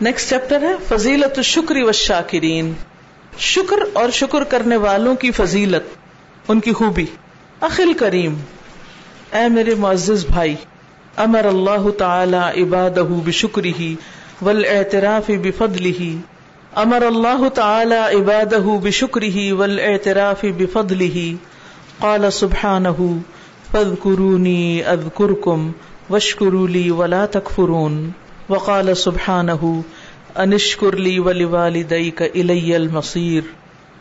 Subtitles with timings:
[0.00, 2.72] Next chapter ہے، فضیلت الشکر و شاکرین
[3.38, 5.96] شکر اور شکر کرنے والوں کی فضیلت،
[6.48, 7.04] ان کی خوبی.
[7.60, 8.34] اخل کریم،
[9.32, 10.54] اے میرے معزز بھائی،
[11.16, 13.94] امر اللہ تعالی عبادہ بشکری
[14.42, 16.16] والاعتراف بفضلہ.
[16.74, 21.16] امر اللہ تعالی عبادہ بشکری والاعتراف بفضلہ.
[21.98, 22.98] قال سبحانہ،
[23.72, 25.70] فاذکرونی اذکرکم
[26.10, 28.10] واشکروا لی ولا تکفرون.
[28.48, 29.82] وقال سبحانه
[30.38, 33.44] انشکر انشكر لي ولوالديك الي المصير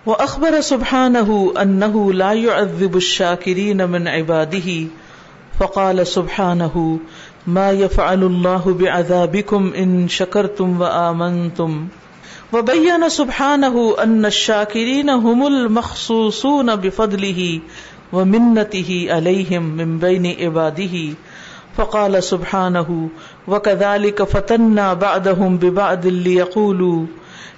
[0.06, 4.88] واخبر سبحانه انه لا يعذب الشاكرين من عباده
[5.60, 7.00] فقال سبحانه
[7.48, 11.88] ما يفعل الله بعذابكم ان شكرتم وامنتم
[12.54, 17.60] وبين سبحانه ان الشاكرين هم المخصوصون بفضله
[18.14, 21.14] ومنته عليهم من بين عباده
[21.78, 23.10] فقال سبحانه،
[23.48, 27.06] وكذلك فتنا بعدهم ببعد ليقولوا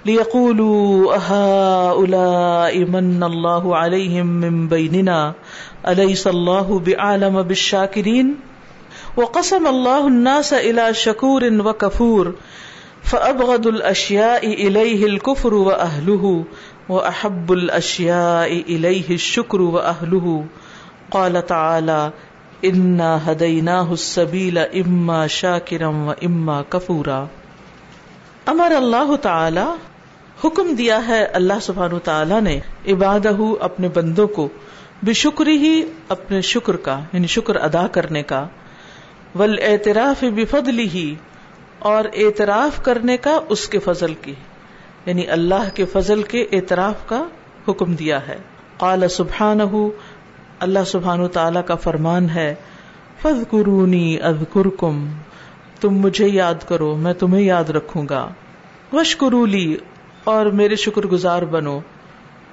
[0.06, 5.32] ليقولوا أهؤلاء من الله عليهم من بيننا،
[5.88, 8.36] أليس الله بعالم بالشاكرين؟
[9.16, 12.34] وقسم الله الناس إلى شكور وكفور،
[13.02, 16.44] فأبغض الأشياء إليه الكفر وأهله،
[16.88, 20.44] وأحب الأشياء إليه الشكر وأهله.
[21.10, 22.12] قال تعالى
[22.62, 27.24] انا ہدینا السبیل اما شاکرم و اما کفورا
[28.46, 29.74] امر اللہ تعالی
[30.44, 34.48] حکم دیا ہے اللہ سبحان تعالی نے عبادہ اپنے بندوں کو
[35.02, 38.48] بشکری ہی اپنے شکر کا یعنی شکر ادا کرنے کا۔
[39.38, 41.14] ول اعتراف بفضلی ہی
[41.78, 44.34] اور اعتراف کرنے کا اس کے فضل کی۔
[45.06, 47.24] یعنی اللہ کے فضل کے اعتراف کا
[47.68, 48.36] حکم دیا ہے۔
[48.76, 49.76] قال سبحانہ
[50.60, 52.54] اللہ سبحان تعالی کا فرمان ہے
[53.22, 54.16] فض قرونی
[55.80, 58.28] تم مجھے یاد کرو، میں تمہیں یاد رکھوں گا۔
[58.92, 59.76] وش قرولی
[60.24, 61.80] اور میرے شکر گزار بنو،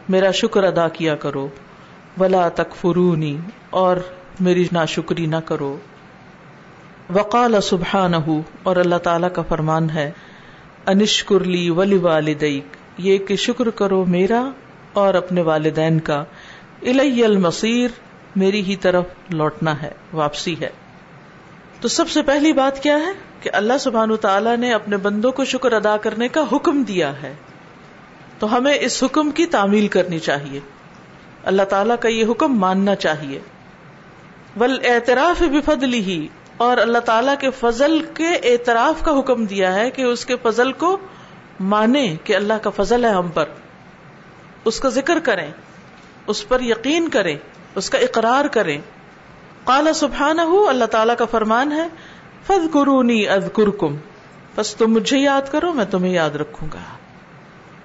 [0.09, 1.47] میرا شکر ادا کیا کرو۔
[2.19, 3.37] ولا تک فرونی
[3.69, 3.97] اور
[4.39, 5.77] میری نا شکری نہ کرو۔
[7.15, 8.13] وقال سبحان
[8.63, 10.11] اور اللہ تعالی کا فرمان ہے
[10.85, 12.63] انشکرلی ولی والدیک
[12.97, 14.51] یہ کہ شکر کرو میرا
[14.93, 16.23] اور اپنے والدین کا۔
[16.85, 17.87] الی المصیر،
[18.35, 20.69] میری ہی طرف لوٹنا ہے، واپسی ہے۔
[21.81, 25.45] تو سب سے پہلی بات کیا ہے؟ کہ اللہ سبحان تعالیٰ نے اپنے بندوں کو
[25.45, 27.33] شکر ادا کرنے کا حکم دیا ہے۔
[28.39, 30.59] تو ہمیں اس حکم کی تعمیل کرنی چاہیے۔
[31.43, 33.39] اللہ تعالیٰ کا یہ حکم ماننا چاہیے۔
[34.59, 36.27] ول اعتراف بفضلی ہی
[36.57, 40.71] اور اللہ تعالیٰ کے فضل کے اعتراف کا حکم دیا ہے کہ اس کے فضل
[40.71, 40.97] کو
[41.59, 43.45] مانے کہ اللہ کا فضل ہے ہم پر۔
[44.65, 45.51] اس کا ذکر کریں۔
[46.27, 47.37] اس پر یقین کریں،
[47.75, 48.77] اس کا اقرار کریں۔
[49.63, 51.87] کالا سبحان ہو اللہ تعالیٰ کا فرمان ہے
[52.47, 53.95] فض قرونی از کم
[54.55, 56.79] بس تم مجھے یاد کرو، میں تمہیں یاد رکھوں گا۔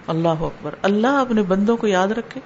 [0.06, 2.40] اللہ اکبر۔ اللہ اپنے بندوں کو یاد رکھے۔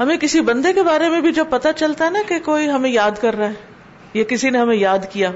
[0.00, 2.90] ہمیں کسی بندے کے بارے میں بھی جو پتا چلتا ہے نا کہ کوئی ہمیں
[2.90, 3.54] یاد کر رہا ہے،
[4.14, 5.30] یا کسی نے ہمیں یاد کیا،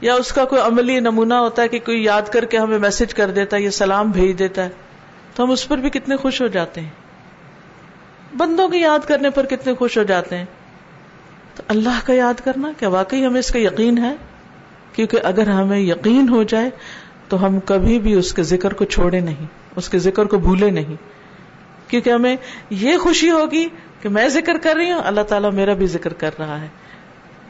[0.00, 3.14] یا اس کا کوئی عملی نمونہ ہوتا ہے کہ کوئی یاد کر کے ہمیں میسج
[3.14, 4.68] کر دیتا ہے یا سلام بھیج دیتا ہے،
[5.34, 7.03] تو ہم اس پر بھی کتنے خوش ہو جاتے ہیں۔
[8.36, 10.44] بندوں کی یاد کرنے پر کتنے خوش ہو جاتے ہیں۔
[11.56, 14.14] تو اللہ کا یاد کرنا، کیا واقعی ہمیں اس کا یقین ہے؟
[14.92, 16.70] کیونکہ اگر ہمیں یقین ہو جائے
[17.28, 19.46] تو ہم کبھی بھی اس کے ذکر کو چھوڑے نہیں،
[19.76, 20.96] اس کے ذکر کو بھولے نہیں۔
[21.90, 22.36] کیونکہ ہمیں
[22.70, 23.68] یہ خوشی ہوگی
[24.02, 26.68] کہ میں ذکر کر رہی ہوں، اللہ تعالیٰ میرا بھی ذکر کر رہا ہے۔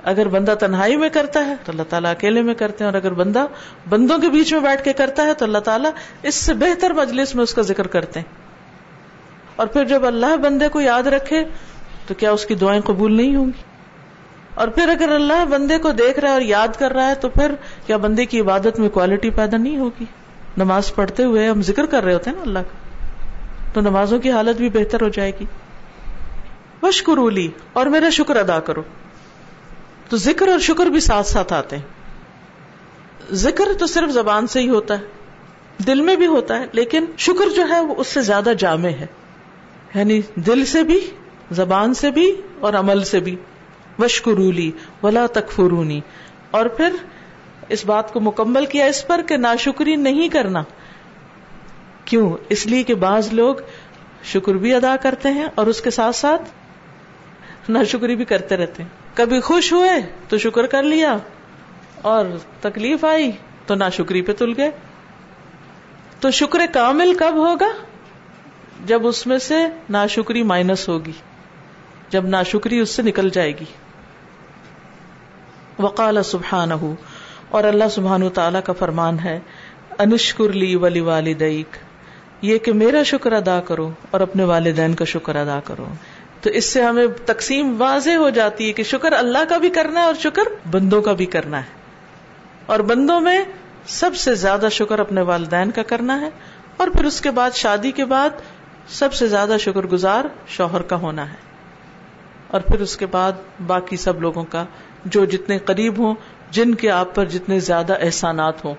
[0.03, 3.12] اگر بندہ تنہائی میں کرتا ہے تو اللہ تعالیٰ اکیلے میں کرتے ہیں، اور اگر
[3.12, 3.47] بندہ
[3.89, 5.91] بندوں کے بیچ میں بیٹھ کے کرتا ہے تو اللہ تعالیٰ
[6.22, 8.44] اس سے بہتر مجلس میں اس کا ذکر کرتے ہیں۔
[9.56, 11.44] اور پھر جب اللہ بندے کو یاد رکھے
[12.06, 13.62] تو کیا اس کی دعائیں قبول نہیں ہوں گی؟
[14.54, 17.28] اور پھر اگر اللہ بندے کو دیکھ رہا ہے اور یاد کر رہا ہے تو
[17.28, 17.54] پھر
[17.87, 20.04] کیا بندے کی عبادت میں کوالٹی پیدا نہیں ہوگی؟
[20.56, 22.78] نماز پڑھتے ہوئے ہم ذکر کر رہے ہوتے ہیں نا اللہ کا،
[23.72, 25.44] تو نمازوں کی حالت بھی بہتر ہو جائے گی۔
[26.82, 28.82] وشکرولی اور میرا شکر ادا کرو۔
[30.09, 31.82] تو ذکر اور شکر بھی ساتھ ساتھ آتے ہیں۔
[33.32, 35.04] ذکر تو صرف زبان سے ہی ہوتا ہے،
[35.86, 39.07] دل میں بھی ہوتا ہے، لیکن شکر جو ہے وہ اس سے زیادہ جامع ہے۔
[39.95, 41.01] یعنی دل سے بھی،
[41.51, 43.37] زبان سے بھی اور عمل سے بھی۔
[43.99, 44.71] وشکرولی
[45.03, 46.01] ولا تکفرونی
[46.51, 46.93] اور پھر
[47.69, 50.63] اس بات کو مکمل کیا اس پر کہ ناشکری نہیں کرنا۔
[52.05, 53.55] کیوں؟ اس لیے کہ بعض لوگ
[54.25, 56.43] شکر بھی ادا کرتے ہیں اور اس کے ساتھ ساتھ
[57.71, 59.91] ناشکری بھی کرتے رہتے ہیں۔ کبھی خوش ہوئے
[60.29, 61.17] تو شکر کر لیا،
[62.03, 62.25] اور
[62.61, 63.31] تکلیف آئی
[63.67, 64.71] تو ناشکری پہ تل گئے۔
[66.21, 67.71] تو شکر کامل کب ہوگا؟
[68.84, 69.54] جب اس میں سے
[69.91, 71.13] ناشکری مائنس ہوگی،
[72.10, 73.65] جب ناشکری اس سے نکل جائے گی۔
[75.78, 76.72] وقال سبحان
[77.51, 79.41] اور اللہ سبحان تعالی کا فرمان ہے،
[79.98, 81.77] انشکر لی ولی والدیک
[82.42, 85.86] یہ کہ میرا شکر ادا کرو اور اپنے والدین کا شکر ادا کرو۔
[86.41, 90.01] تو اس سے ہمیں تقسیم واضح ہو جاتی ہے کہ شکر اللہ کا بھی کرنا
[90.01, 91.71] ہے اور شکر بندوں کا بھی کرنا ہے۔
[92.66, 93.45] اور بندوں میں
[93.86, 96.28] سب سے زیادہ شکر اپنے والدین کا کرنا ہے،
[96.77, 98.31] اور پھر اس کے بعد شادی کے بعد
[98.89, 101.36] سب سے زیادہ شکر گزار شوہر کا ہونا ہے۔
[102.48, 103.33] اور پھر اس کے بعد
[103.66, 104.65] باقی سب لوگوں کا
[105.04, 106.15] جو جتنے قریب ہوں،
[106.51, 108.75] جن کے آپ پر جتنے زیادہ احسانات ہوں،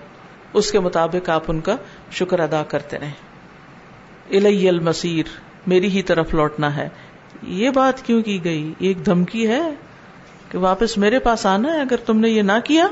[0.52, 1.76] اس کے مطابق آپ ان کا
[2.12, 3.12] شکر ادا کرتے رہیں۔
[4.30, 5.24] الی المسیر
[5.66, 6.88] میری ہی طرف لوٹنا ہے۔
[7.42, 9.62] یہ بات کیوں کی گئی؟ ایک دھمکی ہے
[10.50, 12.86] کہ واپس میرے پاس آنا ہے۔ اگر تم نے یہ نہ کیا،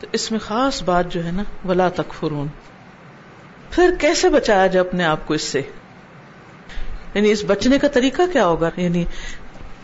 [0.00, 2.46] تو اس میں خاص بات جو ہے نا، ولا تکفرون۔
[3.70, 5.62] پھر کیسے بچایا جائے اپنے آپ کو اس سے؟
[7.14, 9.04] یعنی اس بچنے کا طریقہ کیا ہوگا؟ یعنی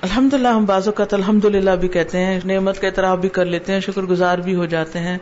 [0.02, 3.44] الحمد للہ ہم بازو کا الحمد للہ بھی کہتے ہیں، نعمت کا اعتراف بھی کر
[3.44, 5.18] لیتے ہیں شکر گزار بھی ہو جاتے ہیں۔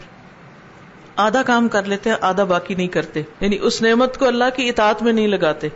[1.17, 4.69] آدھا کام کر لیتے ہیں، آدھا باقی نہیں کرتے۔ یعنی اس نعمت کو اللہ کی
[4.69, 5.69] اطاعت میں نہیں لگاتے۔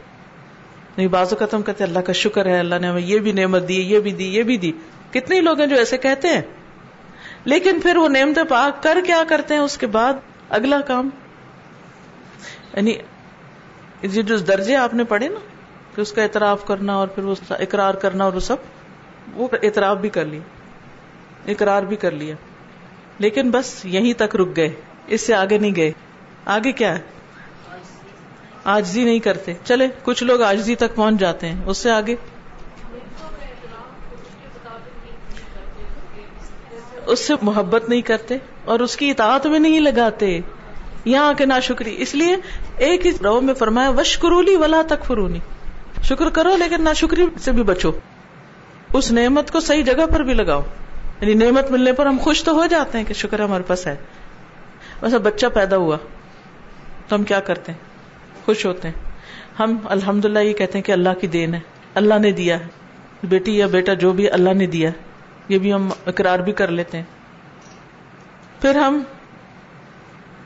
[0.97, 3.69] نہیں بازو کا تم کہتے اللہ کا شکر ہے، اللہ نے ہمیں یہ بھی نعمت
[3.69, 4.73] دی، یہ بھی دی، یہ بھی دی۔
[5.11, 6.43] کتنے لوگ ہیں جو ایسے کہتے ہیں؟
[7.45, 10.13] لیکن پھر وہ نعمت پاک کر کیا کرتے ہیں؟ اس کے بعد
[10.49, 11.09] اگلا کام۔
[12.75, 12.95] یعنی
[14.03, 15.41] جو درجے آپ نے پڑھے نا،
[15.95, 18.57] کہ اس کا اعتراف کرنا اور پھر اقرار کرنا اور وہ سب۔
[19.35, 20.41] وہ اعتراف بھی کر لیا
[21.47, 22.35] اقرار بھی کر لیا۔
[23.19, 24.71] لیکن بس یہیں تک رک گئے،
[25.07, 25.93] اس سے آگے نہیں گئے۔
[26.45, 27.03] آگے کیا ہے؟
[28.65, 32.17] آجزی نہیں کرتے۔ چلے، کچھ لوگ آجزی تک پہنچ جاتے ہیں، اس سے آگے۔
[37.07, 40.41] اس سے محبت نہیں کرتے اور اس کی اطاعت میں نہیں لگاتے۔
[41.05, 42.37] یہاں کے نا شکری اس لیے
[42.77, 45.39] ایک ہی رو میں فرمایا وش کرولی ولا تک فرونی
[46.03, 47.93] شکر کرو، لیکن نا شکری سے بھی بچو۔
[48.93, 50.63] اس نعمت کو صحیح جگہ پر بھی لگاؤ۔
[51.21, 53.97] یعنی نعمت ملنے پر ہم خوش تو ہو جاتے ہیں کہ شکر ہمارے پاس ہے۔
[55.03, 55.97] ویسا بچہ پیدا ہوا۔
[57.09, 57.79] تو ہم کیا کرتے ہیں؟
[58.45, 58.95] خوش ہوتے ہیں۔
[59.59, 61.61] ہم الحمد للہ یہ کہتے ہیں کہ اللہ کی دین ہے۔
[61.95, 62.67] اللہ نے دیا ہے۔
[63.23, 64.91] بیٹی یا بیٹا جو بھی اللہ نے دیا
[65.49, 67.05] یہ بھی ہم اقرار بھی کر لیتے ہیں۔
[68.61, 69.03] پھر ہم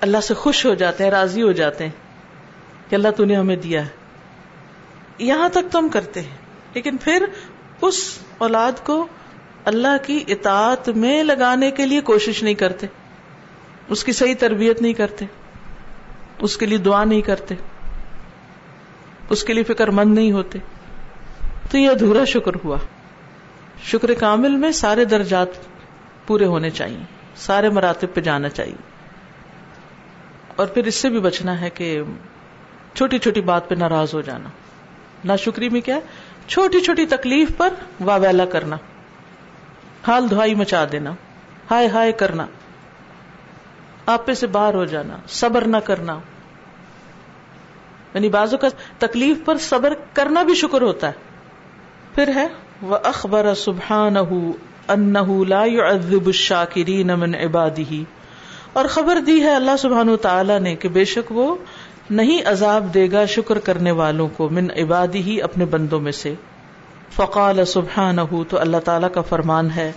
[0.01, 1.93] اللہ سے خوش ہو جاتے ہیں، راضی ہو جاتے ہیں
[2.91, 3.91] کہ اللہ تو نے ہمیں دیا ہے۔
[5.19, 6.37] یہاں تک تو ہم کرتے ہیں۔
[6.75, 7.25] لیکن پھر
[7.83, 9.07] اس اولاد کو
[9.65, 12.87] اللہ کی اطاعت میں لگانے کے لیے کوشش نہیں کرتے۔
[13.89, 15.25] اس کی صحیح تربیت نہیں کرتے۔
[16.39, 17.55] اس کے لیے دعا نہیں کرتے۔
[19.31, 20.59] اس کے لیے فکر مند نہیں ہوتے۔
[21.71, 22.77] تو یہ ادھورا شکر ہوا۔
[23.85, 25.49] شکر کامل میں سارے درجات
[26.27, 27.03] پورے ہونے چاہیے۔
[27.37, 28.77] سارے مراتب پہ جانا چاہیے۔
[30.57, 32.03] اور پھر اس سے بھی بچنا ہے کہ
[32.95, 34.49] چھوٹی چھوٹی بات پہ ناراض ہو جانا۔
[35.25, 35.99] نہ شکری میں کیا
[36.53, 37.69] چھوٹی چھوٹی تکلیف پر
[38.01, 38.77] واویلا کرنا۔
[40.07, 41.11] حال دھوائی مچا دینا۔
[41.71, 42.47] ہائے ہائے کرنا۔
[44.07, 46.19] آپے سے باہر ہو جانا۔ صبر نہ کرنا۔
[48.15, 48.69] یعنی بازو کا
[48.99, 51.13] تکلیف پر صبر کرنا بھی شکر ہوتا ہے۔
[52.15, 52.47] پھر ہے
[52.83, 54.15] وہ اخبر سبحان
[55.49, 55.65] لا
[57.15, 57.35] من
[58.73, 61.57] اور خبر دی ہے اللہ سبحان تعالیٰ نے کہ بے شک وہ
[62.13, 66.35] نہیں عذاب دے گا شکر کرنے والوں کو من عبادی ہی اپنے بندوں میں سے۔
[67.13, 68.17] فقال سبحان
[68.49, 69.93] تو اللہ تعالیٰ کا فرمان ہے،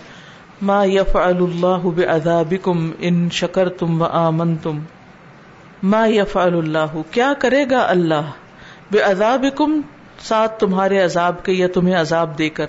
[0.62, 4.78] ما یف اللہ بعذابکم ان شکر تم و آمن تم
[5.82, 8.30] ما یف اللہ، کیا کرے گا اللہ؟
[8.90, 9.80] بے عذاب کم
[10.18, 12.66] ساتھ تمہارے عذاب کے یا تمہیں عذاب دے کر۔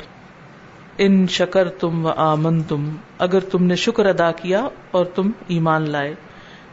[0.98, 2.90] ان شکر تم و آمن تم
[3.20, 6.16] اگر تم نے شکر ادا کیا اور تم ایمان لائے۔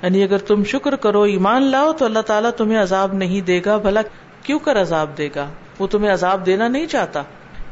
[0.05, 3.77] یعنی اگر تم شکر کرو، ایمان لاؤ تو اللہ تعالیٰ تمہیں عذاب نہیں دے گا،
[3.77, 4.01] بھلا
[4.43, 7.23] کیوں کر عذاب دے گا؟ وہ تمہیں عذاب دینا نہیں چاہتا۔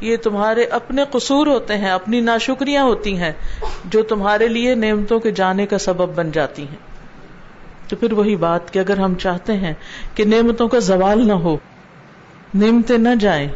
[0.01, 3.31] یہ تمہارے اپنے قصور ہوتے ہیں، اپنی ناشکریاں ہوتی ہیں،
[3.85, 6.77] جو تمہارے لیے نعمتوں کے جانے کا سبب بن جاتی ہیں۔
[7.89, 9.73] تو پھر وہی بات کہ اگر ہم چاہتے ہیں
[10.15, 11.57] کہ نعمتوں کا زوال نہ ہو،
[12.55, 13.47] نعمتیں نہ جائیں،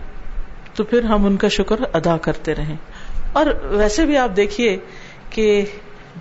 [0.76, 2.76] تو پھر ہم ان کا شکر ادا کرتے رہیں۔
[3.34, 4.78] اور ویسے بھی آپ دیکھیے
[5.30, 5.66] کہ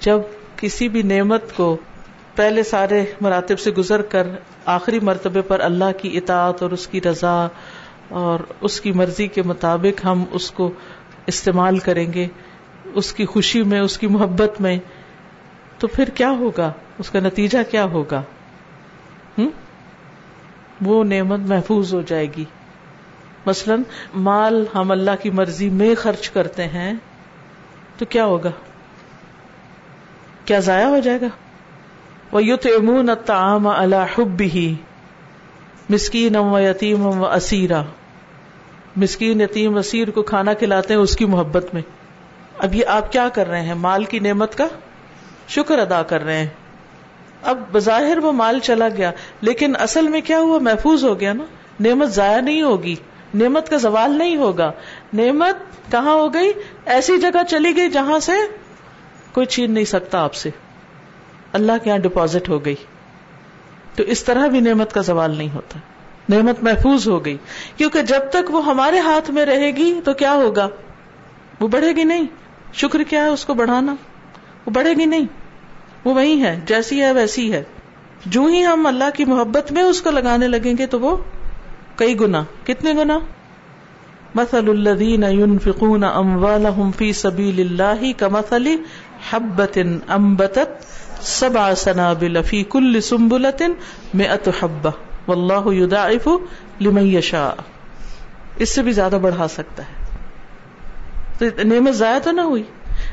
[0.00, 0.18] جب
[0.56, 1.76] کسی بھی نعمت کو
[2.36, 4.26] پہلے سارے مراتب سے گزر کر
[4.64, 7.46] آخری مرتبے پر اللہ کی اطاعت اور اس کی رضا
[8.08, 10.70] اور اس کی مرضی کے مطابق ہم اس کو
[11.26, 12.26] استعمال کریں گے،
[12.94, 14.78] اس کی خوشی میں، اس کی محبت میں۔
[15.78, 18.22] تو پھر کیا ہوگا؟ اس کا نتیجہ کیا ہوگا؟
[19.38, 19.48] ہم؟
[20.80, 22.44] وہ نعمت محفوظ ہو جائے گی۔
[23.46, 23.74] مثلا
[24.14, 26.92] مال ہم اللہ کی مرضی میں خرچ کرتے ہیں
[27.98, 28.50] تو کیا ہوگا؟
[30.44, 31.26] کیا ضائع ہو جائے گا؟
[32.36, 34.74] وہ یوت امون تعام اللہ حب ہی
[35.90, 37.82] مسکین و یتیم و اسیرا
[38.96, 41.82] مسکین یتیم اسیر کو کھانا کھلاتے ہیں اس کی محبت میں۔
[42.58, 44.66] اب یہ آپ کیا کر رہے ہیں؟ مال کی نعمت کا
[45.48, 46.46] شکر ادا کر رہے ہیں۔
[47.42, 51.44] اب بظاہر وہ مال چلا گیا، لیکن اصل میں کیا ہوا؟ محفوظ ہو گیا نا۔
[51.80, 52.94] نعمت ضائع نہیں ہوگی۔
[53.34, 54.72] نعمت کا زوال نہیں ہوگا۔
[55.12, 55.56] نعمت
[55.92, 56.52] کہاں ہو گئی؟
[56.86, 58.32] ایسی جگہ چلی گئی جہاں سے
[59.32, 60.50] کوئی چھین نہیں سکتا آپ سے۔
[61.52, 62.74] اللہ کے یہاں ڈپازٹ ہو گئی۔
[63.96, 65.78] تو اس طرح بھی نعمت کا زوال نہیں ہوتا۔
[66.28, 67.36] نعمت محفوظ ہو گئی۔
[67.76, 70.68] کیونکہ جب تک وہ ہمارے ہاتھ میں رہے گی تو کیا ہوگا؟
[71.60, 72.26] وہ بڑھے گی نہیں۔
[72.72, 73.94] شکر کیا ہے اس کو بڑھانا؟
[74.66, 75.26] وہ بڑھے گی نہیں۔
[76.04, 77.62] وہ وہی ہے، جیسی ہے ویسی ہے۔
[78.26, 81.16] جو ہی ہم اللہ کی محبت میں اس کو لگانے لگیں گے تو وہ
[81.96, 83.18] کئی گنا کتنے گنا
[84.34, 88.76] مثل الذین ينفقون اموالهم في سبيل الله كمثل
[89.30, 90.84] حبة انبتت
[91.20, 93.76] سبع سنابل في كل سنبلة
[94.14, 94.92] مئة حبة
[95.28, 96.28] والله يضاعف
[96.80, 97.54] لمن يشاء
[98.56, 100.04] اس سے بھی زیادہ بڑھا سکتا ہے
[101.38, 102.62] تو نعمت ضائع تو نہ ہوئی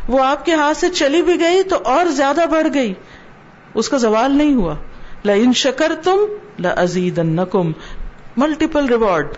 [0.10, 2.93] وہ آپ کے ہاتھ سے چلی بھی گئی تو اور زیادہ بڑھ گئی
[3.75, 4.75] اس کا زوال نہیں ہوا
[5.25, 6.25] لا ان شکر تم
[6.60, 7.19] لا ازید
[8.38, 9.36] ملٹیپل ریوارڈ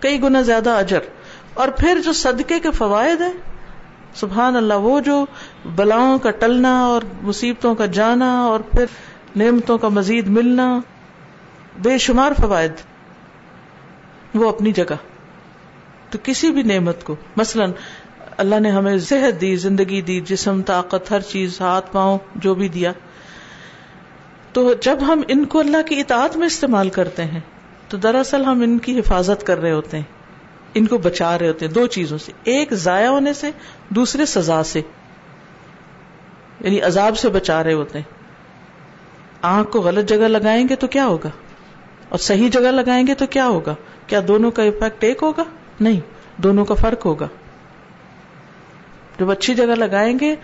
[0.00, 1.08] کئی گنا زیادہ اجر
[1.54, 3.32] اور پھر جو صدقے کے فوائد ہیں
[4.14, 5.24] سبحان اللہ وہ جو
[5.64, 8.84] بلاؤں کا ٹلنا اور مصیبتوں کا جانا اور پھر
[9.36, 10.80] نعمتوں کا مزید ملنا
[11.78, 12.72] بے شمار فوائد
[14.34, 14.94] وہ اپنی جگہ۔
[16.10, 17.64] تو کسی بھی نعمت کو، مثلا
[18.36, 22.68] اللہ نے ہمیں صحت دی، زندگی دی، جسم، طاقت، ہر چیز، ہاتھ، پاؤں، جو بھی
[22.68, 22.92] دیا۔
[24.52, 27.40] تو جب ہم ان کو اللہ کی اطاعت میں استعمال کرتے ہیں،
[27.88, 30.04] تو دراصل ہم ان کی حفاظت کر رہے ہوتے ہیں۔
[30.74, 33.50] ان کو بچا رہے ہوتے ہیں دو چیزوں سے، ایک ضائع ہونے سے،
[33.88, 34.80] دوسرے سزا سے۔
[36.60, 38.20] یعنی عذاب سے بچا رہے ہوتے ہیں۔
[39.42, 41.30] آنکھ کو غلط جگہ لگائیں گے تو کیا ہوگا؟
[42.08, 43.74] اور صحیح جگہ لگائیں گے تو کیا ہوگا؟
[44.06, 45.44] کیا دونوں کا افیکٹ ایک ہوگا؟
[45.80, 46.00] نہیں،
[46.36, 47.28] دونوں کا فرق ہوگا۔
[49.18, 50.34] جب اچھی جگہ لگائیں گے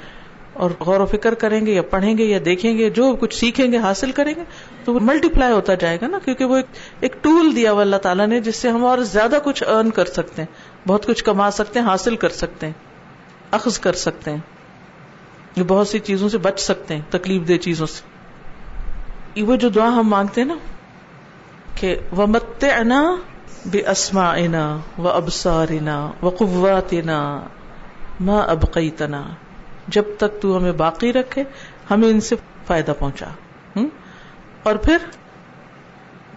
[0.53, 3.73] اور غور و فکر کریں گے یا پڑھیں گے یا دیکھیں گے، جو کچھ سیکھیں
[3.73, 4.43] گے، حاصل کریں گے،
[4.85, 6.59] تو وہ ملٹی پلائی ہوتا جائے گا نا، کیونکہ وہ
[7.01, 10.05] ایک ٹول دیا ہوا اللہ تعالیٰ نے جس سے ہم اور زیادہ کچھ ارن کر
[10.05, 12.73] سکتے ہیں۔ بہت کچھ کما سکتے ہیں، حاصل کر سکتے ہیں،
[13.51, 14.56] اخذ کر سکتے ہیں۔
[15.65, 18.17] بہت سی چیزوں سے بچ سکتے ہیں، تکلیف دہ چیزوں سے۔
[19.43, 20.55] وہ جو دعا ہم مانگتے ہیں نا،
[21.75, 23.17] کہ وہ مت انا
[23.67, 24.35] بے اسما
[24.99, 27.41] و ابسارنا و قواتنا
[28.21, 29.23] ماں ابقی تنا
[29.89, 31.45] جب تک تو ہمیں باقی رکھے،
[31.91, 32.37] ہمیں ان سے
[32.67, 33.27] فائدہ پہنچا۔
[34.63, 34.97] اور پھر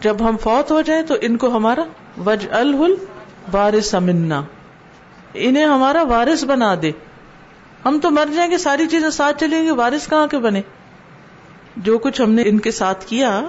[0.02, 1.84] جب ہم فوت ہو جائیں تو ان کو ہمارا
[2.26, 2.96] وج الحل
[3.54, 4.42] وارث امنا
[5.34, 6.92] انہیں ہمارا وارث بنا دے۔
[7.86, 10.62] ہم تو مر جائیں گے، ساری چیزیں ساتھ چلیں گے وارث کہاں کے بنے؟
[11.78, 13.42] جو کچھ ہم نے ان کے ساتھ کیا،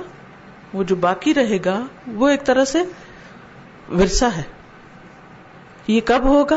[0.74, 2.82] وہ جو باقی رہے گا، وہ ایک طرح سے
[3.92, 4.42] ورثہ ہے۔
[5.86, 6.56] یہ کب ہوگا؟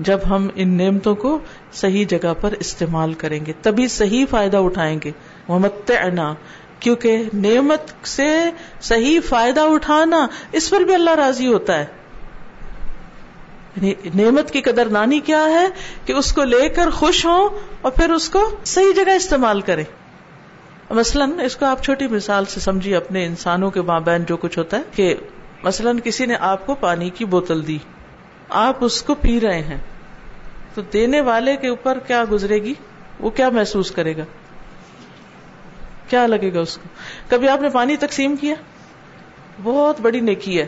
[0.00, 1.38] جب ہم ان نعمتوں کو
[1.72, 5.10] صحیح جگہ پر استعمال کریں گے، تبھی صحیح فائدہ اٹھائیں گے۔
[5.48, 5.90] محمد
[6.80, 11.86] کیونکہ نعمت سے صحیح فائدہ اٹھانا اس پر بھی اللہ راضی ہوتا ہے۔
[14.14, 15.66] نعمت کی قدر نانی کیا ہے
[16.04, 17.48] کہ اس کو لے کر خوش ہوں
[17.82, 19.84] اور پھر اس کو صحیح جگہ استعمال کریں
[20.90, 24.58] مثلاً اس کو آپ چھوٹی مثال سے سمجھیے اپنے انسانوں کے ماں بہن جو کچھ
[24.58, 25.14] ہوتا ہے کہ
[25.62, 27.78] مثلاً کسی نے آپ کو پانی کی بوتل دی،
[28.48, 29.78] آپ اس کو پی رہے ہیں،
[30.74, 32.74] تو دینے والے کے اوپر کیا گزرے گی؟
[33.20, 34.24] وہ کیا محسوس کرے گا؟
[36.08, 36.88] کیا لگے گا اس کو؟
[37.28, 38.54] کبھی آپ نے پانی تقسیم کیا؟
[39.62, 40.66] بہت بڑی نیکی ہے۔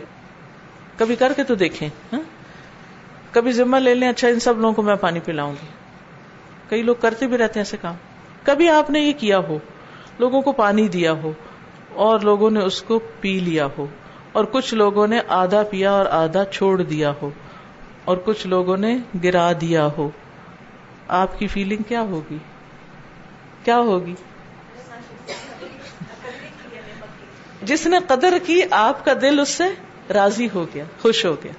[0.97, 2.19] کبھی کر کے تو دیکھیں ہاں؟
[3.31, 5.67] کبھی ذمہ لے لیں اچھا ان سب لوگوں کو میں پانی پلاؤں گی۔
[6.69, 7.95] کئی لوگ کرتے بھی رہتے ہیں ایسے کام۔
[8.43, 9.57] کبھی آپ نے یہ کیا ہو،
[10.19, 11.31] لوگوں کو پانی دیا ہو،
[11.93, 13.85] اور لوگوں نے اس کو پی لیا ہو،
[14.31, 17.29] اور کچھ لوگوں نے آدھا پیا اور آدھا چھوڑ دیا ہو،
[18.05, 20.09] اور کچھ لوگوں نے گرا دیا ہو۔
[21.07, 22.37] آپ کی فیلنگ کیا ہوگی؟
[23.63, 24.13] کیا ہوگی؟
[27.63, 29.63] جس نے قدر کی، آپ کا دل اس سے
[30.13, 31.51] راضی ہو گیا، خوش ہو گیا۔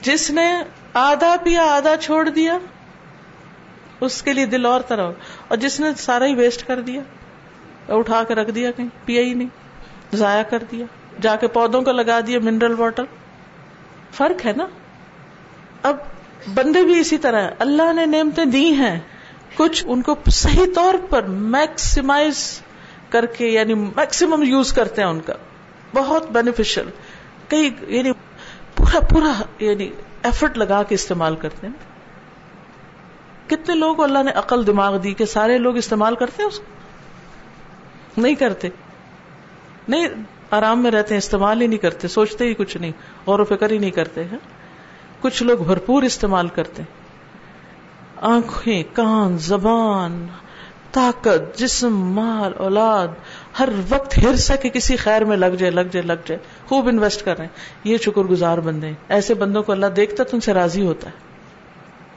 [0.00, 0.62] جس نے
[0.94, 2.58] آدھا پیا آدھا چھوڑ دیا،
[4.00, 5.10] اس کے لیے دل اور طرح
[5.48, 7.00] اور جس نے سارا ہی ویسٹ کر دیا،
[7.94, 9.48] اٹھا کے رکھ دیا کہیں، پیا ہی نہیں،
[10.16, 10.86] ضائع کر دیا۔
[11.20, 13.02] جا کے پودوں کو لگا دیا منرل واٹر
[14.12, 14.66] فرق ہے نا؟
[15.82, 15.96] اب
[16.54, 19.00] بندے بھی اسی طرح اللہ نے نعمتیں دی ہیں۔
[19.56, 22.60] کچھ ان کو صحیح طور پر میکسیمائز
[23.08, 25.32] کر کے یعنی میکسیمم یوز کرتے ہیں ان کا۔
[25.94, 26.88] بہت بینیفیشل
[27.48, 28.12] کئی یعنی
[28.92, 29.90] پورا پورا یعنی
[30.22, 31.74] ایفرٹ لگا کے استعمال کرتے ہیں۔
[33.50, 36.64] کتنے لوگ اللہ نے عقل دماغ دی کہ سارے لوگ استعمال کرتے ہیں اس کو؟
[38.20, 38.68] نہیں کرتے۔
[39.88, 40.08] نہیں،
[40.50, 42.92] آرام میں رہتے ہیں، استعمال ہی نہیں کرتے، سوچتے ہی کچھ نہیں،
[43.26, 44.38] غور و فکر ہی نہیں کرتے ہیں
[45.20, 47.06] کچھ لوگ بھرپور استعمال کرتے ہیں۔
[48.22, 50.26] آنکھیں، کان، زبان،
[50.92, 53.08] طاقت، جسم، مال، اولاد
[53.58, 57.24] ہر وقت ہر سکے کسی خیر میں لگ جائے لگ جائے لگ جائے، خوب انویسٹ
[57.24, 57.52] کر رہے ہیں۔
[57.84, 61.10] یہ شکر گزار بندے ہیں۔ ایسے بندوں کو اللہ دیکھتا تو ان سے راضی ہوتا
[61.10, 61.14] ہے۔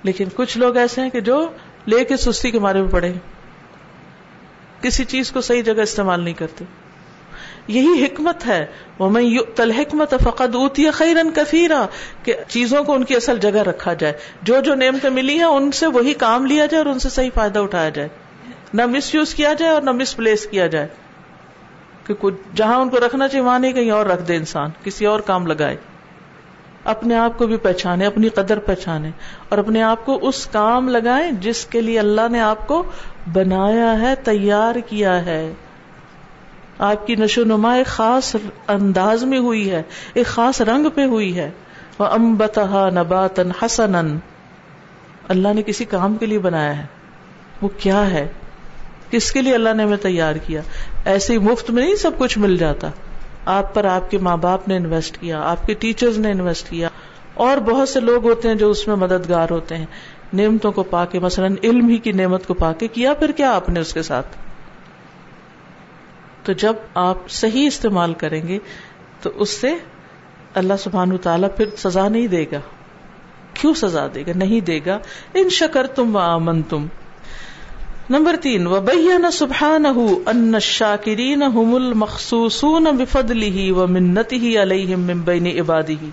[0.04, 1.50] لیکن کچھ لوگ ایسے ہیں کہ جو
[1.88, 3.14] لے کے سستی کے مارے میں پڑے
[4.82, 6.66] کسی چیز کو صحیح جگہ استعمال نہیں کرتے۔
[7.68, 8.66] یہی حکمت ہے۔
[9.00, 11.86] وہ میں تل حکمت فقط اوتی خیرن کثیرا
[12.24, 15.72] کہ چیزوں کو ان کی اصل جگہ رکھا جائے۔ جو جو نعمتیں ملی ہیں، ان
[15.72, 18.08] سے وہی کام لیا جائے اور ان سے صحیح فائدہ اٹھایا جائے۔
[18.74, 20.88] نہ مس یوز کیا جائے اور نہ مس پلیس کیا جائے۔
[22.14, 25.20] کہ جہاں ان کو رکھنا چاہیے، وہاں نہیں، کہیں اور رکھ دے انسان، کسی اور
[25.20, 25.76] کام لگائے۔
[26.84, 29.10] اپنے آپ کو بھی پہچانے، اپنی قدر پہچانے،
[29.50, 32.84] اور اپنے آپ کو اس کام لگائیں جس کے لیے اللہ نے آپ کو
[33.34, 35.54] بنایا ہے، تیار کیا ہے۔
[36.80, 38.36] آپ کی نشو نما ایک خاص
[38.68, 41.52] انداز میں ہوئی ہے، ایک خاص رنگ پہ ہوئی ہے۔
[42.00, 43.96] وہ امبتہ نباتن حسن
[45.28, 46.86] اللہ نے کسی کام کے لیے بنایا ہے۔
[47.62, 48.28] وہ کیا ہے؟
[49.12, 50.62] کس کے لیے اللہ نے ہمیں تیار کیا؟
[51.06, 52.90] ایسے ہی مفت میں نہیں سب کچھ مل جاتا۔
[53.46, 56.90] آپ پر آپ کے ماں باپ نے انویسٹ کیا، آپ کے ٹیچرز نے انویسٹ کیا۔
[57.34, 59.86] اور بہت سے لوگ ہوتے ہیں جو اس میں مددگار ہوتے ہیں۔
[60.34, 63.56] نعمتوں کو پا کے، مثلاً علم ہی کی نعمت کو پا کے، کیا پھر کیا
[63.56, 64.28] آپ نے اس کے ساتھ؟
[66.44, 68.60] تو جب آپ صحیح استعمال کریں گے،
[69.22, 69.76] تو اس سے
[70.54, 72.60] اللہ سبحان تعالیٰ پھر سزا نہیں دے گا۔
[73.54, 75.00] کیوں سزا دے گا؟ نہیں دے گا۔
[75.34, 76.86] ان شکر تم و امن تم
[78.10, 79.86] نمبر تین و بین سبحان
[80.26, 86.10] ان شاکرین هم المخصوصون بفضله و منته علیہم من بین عباده۔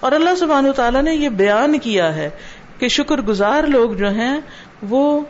[0.00, 2.30] اور اللہ سبحانہ تعالیٰ نے یہ بیان کیا ہے
[2.78, 4.40] کہ شکر گزار لوگ جو ہیں،
[4.88, 5.20] وہ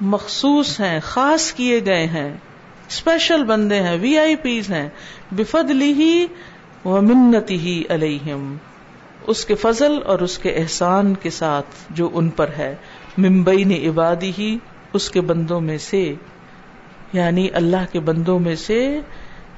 [0.00, 2.32] مخصوص ہیں، خاص کیے گئے ہیں
[2.88, 4.88] اسپیشل بندے ہیں وی آئی پیز ہیں
[5.30, 6.26] بفضلی ہی
[6.84, 8.56] و منتی ہی علیہم۔
[9.26, 12.74] اس کے فضل اور اس کے احسان کے ساتھ جو ان پر ہے۔
[13.18, 14.58] ممبئی نے عبادی ہی
[14.94, 16.14] اس کے بندوں میں سے
[17.12, 19.00] یعنی اللہ کے بندوں میں سے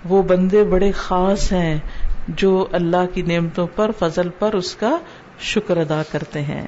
[0.05, 1.79] وہ بندے بڑے خاص ہیں
[2.29, 4.99] جو اللہ کی نعمتوں پر، فضل پر اس کا
[5.41, 6.67] شکر ادا کرتے ہیں۔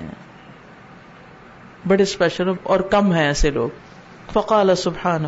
[1.87, 3.69] بڑے اسپیشل اور کم ہیں ایسے لوگ۔
[4.33, 5.25] فقال سبحان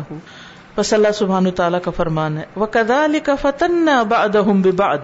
[0.75, 3.85] بس اللہ سبحان تعالیٰ کا فرمان ہے۔ وہ کدا علی کا فتن
[4.77, 4.99] باد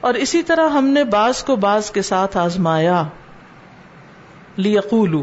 [0.00, 3.02] اور اسی طرح ہم نے بعض کو بعض کے ساتھ آزمایا۔
[4.56, 5.22] لیقولو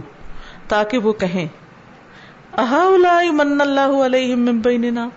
[0.67, 1.47] تاکہ وہ کہیں۔
[3.31, 5.07] من اللہ علیہ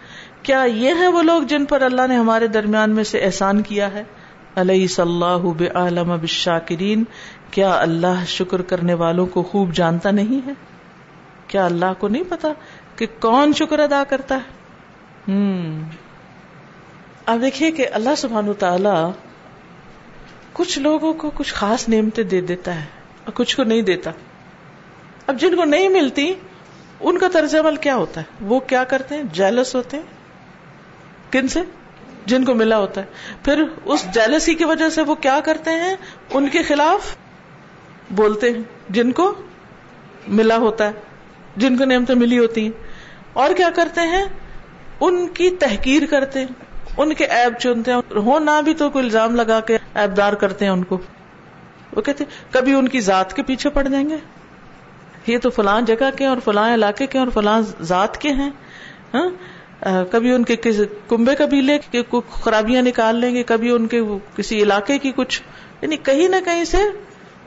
[0.42, 3.92] کیا یہ ہے وہ لوگ جن پر اللہ نے ہمارے درمیان میں سے احسان کیا
[3.92, 4.04] ہے؟
[4.56, 7.04] علیہ صلاح بعالم بالشاکرین،
[7.50, 10.52] کیا اللہ شکر کرنے والوں کو خوب جانتا نہیں ہے؟
[11.46, 12.48] کیا اللہ کو نہیں پتا
[12.96, 14.62] کہ کون شکر ادا کرتا ہے؟
[15.28, 15.80] ہوں
[17.26, 19.10] اب دیکھیے کہ اللہ سبحان تعالی
[20.52, 22.84] کچھ لوگوں کو کچھ خاص نعمتیں دے دیتا ہے
[23.24, 24.10] اور کچھ کو نہیں دیتا۔
[25.26, 26.34] اب جن کو نہیں ملتی
[27.02, 30.04] ان کا طرز عمل کیا ہوتا ہے؟ وہ کیا کرتے ہیں؟ جیلس ہوتے ہیں؟
[31.32, 31.60] کن سے؟
[32.26, 33.06] جن کو ملا ہوتا ہے۔
[33.44, 35.96] پھر اس جیلسی کی وجہ سے وہ کیا کرتے ہیں؟
[36.30, 37.16] ان کے خلاف
[38.10, 39.34] بولتے ہیں۔ جن کو
[40.28, 40.92] ملا ہوتا ہے۔
[41.56, 42.70] جن کو نعمتیں ملی ہوتی ہیں۔
[43.32, 44.24] اور کیا کرتے ہیں؟
[45.00, 46.46] ان کی تحقیر کرتے ہیں۔
[46.96, 50.32] ان کے ایب چنتے ہیں۔ ہو نہ بھی تو کوئی الزام لگا کے ایب دار
[50.32, 50.98] کرتے ہیں ان کو۔
[51.96, 54.16] وہ کہتے کبھی ان کی ذات کے پیچھے پڑ جائیں گے؟
[55.26, 58.50] یہ تو فلاں جگہ کے اور فلاں علاقے کے اور فلاں ذات کے ہیں
[59.14, 59.28] ہاں؟
[60.10, 60.56] کبھی ان کے
[61.08, 64.00] کنبے قبیلے کے خرابیاں نکال لیں گے، کبھی ان کے
[64.36, 65.42] کسی علاقے کی کچھ
[65.82, 66.78] یعنی کہیں نہ کہیں سے،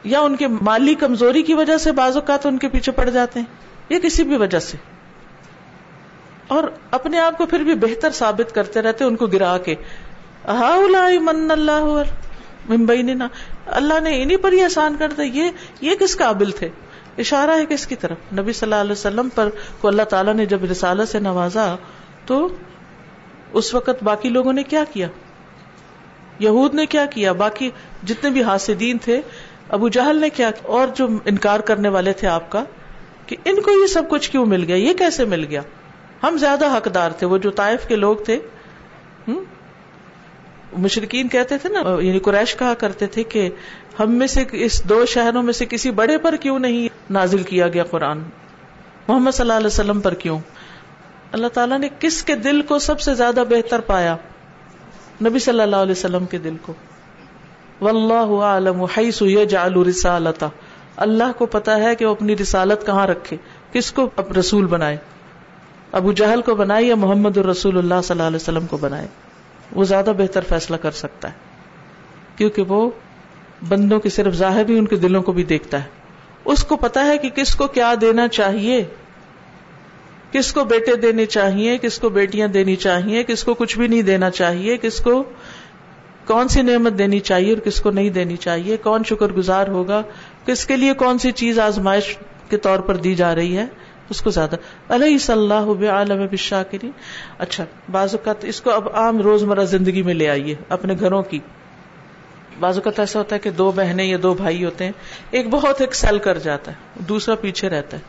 [0.04, 3.40] یا ان کے مالی کمزوری کی وجہ سے بعض اوقات ان کے پیچھے پڑ جاتے
[3.40, 3.48] ہیں،
[3.90, 4.78] یا کسی بھی وجہ سے۔
[6.48, 9.76] اور اپنے آپ کو پھر بھی بہتر ثابت کرتے رہتے ان کو گرا کے۔
[11.22, 12.04] من اللہ
[12.70, 13.14] ممبئی نے
[13.66, 15.50] اللہ نے انہیں پر ہی آسان کر دیا، یہ
[15.82, 16.70] یہ کس قابل تھے؟
[17.18, 19.50] اشارہ ہے کس کی طرف؟ نبی صلی اللہ علیہ وسلم پر
[19.82, 21.76] کو اللہ تعالیٰ نے جب رسالت سے نوازا
[22.26, 22.48] تو
[23.54, 25.08] اس وقت باقی لوگوں نے کیا کیا؟
[26.40, 27.70] یہود نے کیا کیا؟ باقی
[28.04, 29.22] جتنے بھی حاسدین تھے،
[29.70, 32.64] ابو جہل نے کیا؟ اور جو انکار کرنے والے تھے آپ کا،
[33.26, 35.62] کہ ان کو یہ سب کچھ کیوں مل گیا؟ یہ کیسے مل گیا؟
[36.24, 38.40] ہم زیادہ حقدار تھے، وہ جو طائف کے لوگ تھے
[40.78, 43.50] مشرقین کہتے تھے نا یعنی قریش کہا کرتے تھے کہ
[44.00, 47.68] ہم میں سے اس دو شہروں میں سے کسی بڑے پر کیوں نہیں نازل کیا
[47.68, 48.20] گیا قرآن؟
[49.08, 50.40] محمد صلی اللہ علیہ وسلم پر کیوں؟
[51.32, 54.16] اللہ تعالیٰ نے کس کے دل کو سب سے زیادہ بہتر پایا؟
[55.22, 56.74] نبی صلی اللہ علیہ وسلم کے دل کو۔
[57.82, 60.48] واللہ عالم حیث یجعل رسالتا
[60.98, 63.38] اللہ کو پتا ہے کہ وہ اپنی رسالت کہاں رکھے،
[63.72, 64.98] کس کو رسول بنائے۔
[65.92, 69.08] ابو جہل کو بنائے یا محمد الرسول اللہ صلی اللہ علیہ وسلم کو بنائے؟
[69.72, 71.34] وہ زیادہ بہتر فیصلہ کر سکتا ہے،
[72.36, 72.90] کیونکہ وہ
[73.68, 75.90] بندوں کے صرف ظاہر ہی ان کے دلوں کو بھی دیکھتا ہے۔
[76.46, 78.84] اس کو پتا ہے کہ کس کو کیا دینا چاہیے۔
[80.32, 84.02] کس کو بیٹے دینے چاہیے، کس کو بیٹیاں دینی چاہیے، کس کو کچھ بھی نہیں
[84.02, 85.24] دینا چاہیے، کس کو
[86.26, 90.02] کون سی نعمت دینی چاہیے اور کس کو نہیں دینی چاہیے، کون شکر گزار ہوگا،
[90.46, 92.18] کس کے لیے کون سی چیز آزمائش
[92.50, 93.66] کے طور پر دی جا رہی ہے،
[94.10, 94.56] اس کو زیادہ۔
[94.90, 96.92] علیہ صلی اللہ عالم بشاکری
[97.38, 101.40] اچھا بعض اوقات اس کو اب عام روزمرہ زندگی میں لے آئیے، اپنے گھروں کی۔
[102.60, 104.92] بعض اوقات ایسا ہوتا ہے کہ دو بہنیں یا دو بھائی ہوتے ہیں،
[105.32, 108.02] ایک بہت ایک سیل کر جاتا ہے، دوسرا پیچھے رہتا ہے۔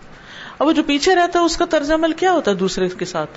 [0.59, 3.05] اب وہ جو پیچھے رہتا ہے، اس کا طرز عمل کیا ہوتا ہے دوسرے کے
[3.05, 3.31] ساتھ؟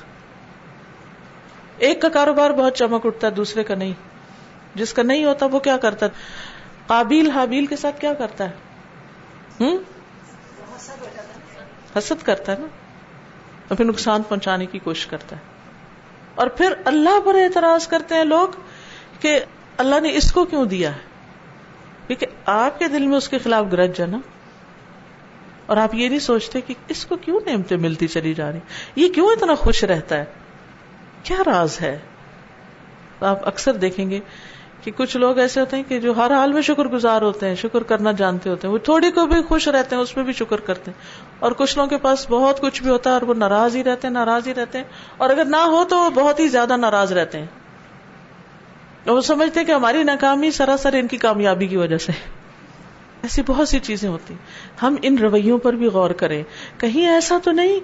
[1.77, 3.93] ایک کا کاروبار بہت چمک اٹھتا ہے، دوسرے کا نہیں۔
[4.75, 6.11] جس کا نہیں ہوتا، وہ کیا کرتا ہے؟
[6.87, 8.51] قابیل، حابیل کے ساتھ کیا کرتا ہے؟
[9.59, 9.77] ہوں
[11.97, 12.67] حسد کرتا ہے نا۔
[13.67, 15.41] اور پھر نقصان پہنچانے کی کوشش کرتا ہے۔
[16.35, 18.47] اور پھر اللہ پر اعتراض کرتے ہیں لوگ
[19.19, 19.39] کہ
[19.79, 20.99] اللہ نے اس کو کیوں دیا ہے؟
[22.07, 24.17] کیونکہ آپ کے دل میں اس کے خلاف گرج ہے نا۔
[25.65, 28.59] اور آپ یہ نہیں سوچتے کہ اس کو کیوں نعمتیں ملتی چلی جا رہی
[28.95, 30.25] یہ کیوں اتنا خوش رہتا ہے؟
[31.23, 31.99] کیا راز ہے؟
[33.21, 34.19] آپ اکثر دیکھیں گے
[34.83, 37.55] کہ کچھ لوگ ایسے ہوتے ہیں کہ جو ہر حال میں شکر گزار ہوتے ہیں،
[37.55, 40.33] شکر کرنا جانتے ہوتے ہیں، وہ تھوڑی کو بھی خوش رہتے ہیں، اس میں بھی
[40.33, 43.33] شکر کرتے ہیں۔ اور کچھ لوگوں کے پاس بہت کچھ بھی ہوتا ہے اور وہ
[43.33, 44.85] ناراض ہی رہتے ہیں، ناراض ہی رہتے ہیں۔
[45.17, 47.47] اور اگر نہ ہو تو وہ بہت ہی زیادہ ناراض رہتے ہیں۔
[49.05, 52.11] وہ سمجھتے ہیں کہ ہماری ناکامی سراسر ان کی کامیابی کی وجہ سے
[53.23, 54.33] ایسی بہت سی چیزیں ہوتی
[54.81, 56.43] ہم ان رویوں پر بھی غور کریں۔
[56.77, 57.79] کہیں ایسا تو نہیں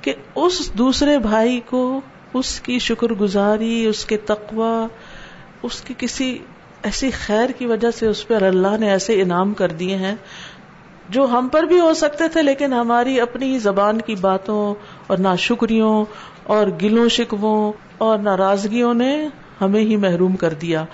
[0.00, 2.00] کہ اس دوسرے بھائی کو
[2.34, 4.86] اس کی شکر گزاری اس کے تقوی،
[5.62, 6.38] اس کی کسی
[6.82, 10.14] ایسی خیر کی وجہ سے اس پر اللہ نے ایسے انعام کر دیے ہیں
[11.08, 14.74] جو ہم پر بھی ہو سکتے تھے، لیکن ہماری اپنی زبان کی باتوں
[15.06, 16.04] اور ناشکریوں
[16.42, 19.28] اور گلوں، شکووں اور ناراضگیوں نے
[19.60, 20.84] ہمیں ہی محروم کر دیا۔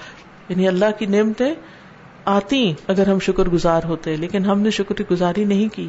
[0.48, 1.55] یعنی اللہ کی نعمتیں
[2.25, 5.88] آتی اگر ہم شکر گزار ہوتے، لیکن ہم نے شکر گزاری نہیں کی۔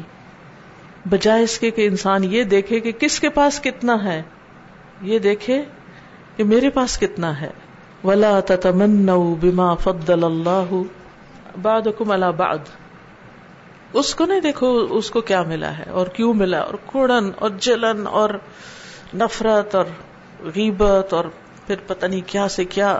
[1.10, 4.22] بجائے اس کے کہ انسان یہ دیکھے کہ کس کے پاس کتنا ہے۔
[5.02, 5.62] یہ دیکھے
[6.36, 7.50] کہ میرے پاس کتنا ہے۔
[8.04, 10.82] ولا تتمنوا بما فضل اللہ
[11.62, 12.58] بعدکم علی بعد۔
[13.92, 17.50] اس کو نہیں دیکھو، اس کو کیا ملا ہے؟ اور کیوں ملا اور کوڑن اور
[17.58, 18.30] جلن اور
[19.14, 19.84] نفرت اور
[20.40, 21.24] غیبت اور
[21.66, 22.98] پھر پتہ نہیں کیا سے کیا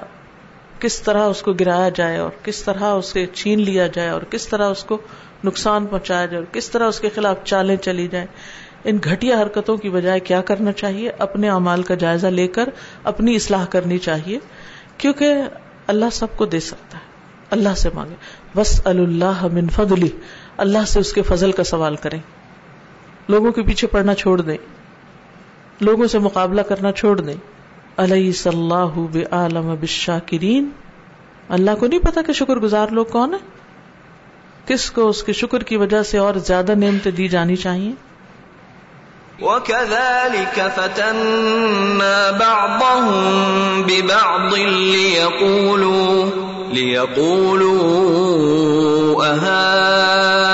[0.81, 4.23] کس طرح اس کو گرایا جائے اور کس طرح اس سے چھین لیا جائے اور
[4.23, 4.99] کس طرح اس کو
[5.45, 8.27] نقصان پہنچایا جائے اور کس طرح اس کے خلاف چالیں چلی جائیں۔
[8.85, 12.69] ان گھٹیا حرکتوں کی بجائے کیا کرنا چاہیے؟ اپنے اعمال کا جائزہ لے کر
[13.05, 14.39] اپنی اصلاح کرنی چاہیے،
[14.99, 15.35] کیونکہ
[15.87, 17.03] اللہ سب کو دے سکتا ہے،
[17.51, 18.15] اللہ سے مانگے۔
[18.57, 20.09] بس اللہ من فضلی
[20.57, 22.19] اللہ سے اس کے فضل کا سوال کریں۔
[23.29, 24.57] لوگوں کے پیچھے پڑنا چھوڑ دیں۔
[25.81, 27.54] لوگوں سے مقابلہ کرنا چھوڑ دیں۔
[27.99, 30.71] علیہ صلاح بعالم بالشاکرین
[31.49, 33.45] اللہ کو نہیں پتا کہ شکر گزار لوگ کون ہیں؟
[34.69, 37.93] کس کو اس کے شکر کی وجہ سے اور زیادہ نعمتیں دی جانی چاہیے؟
[39.43, 46.31] وكذلك فتنا بعضهم ببعض ليقولوا
[46.73, 47.95] ليقولوا
[49.25, 50.54] أهؤلاء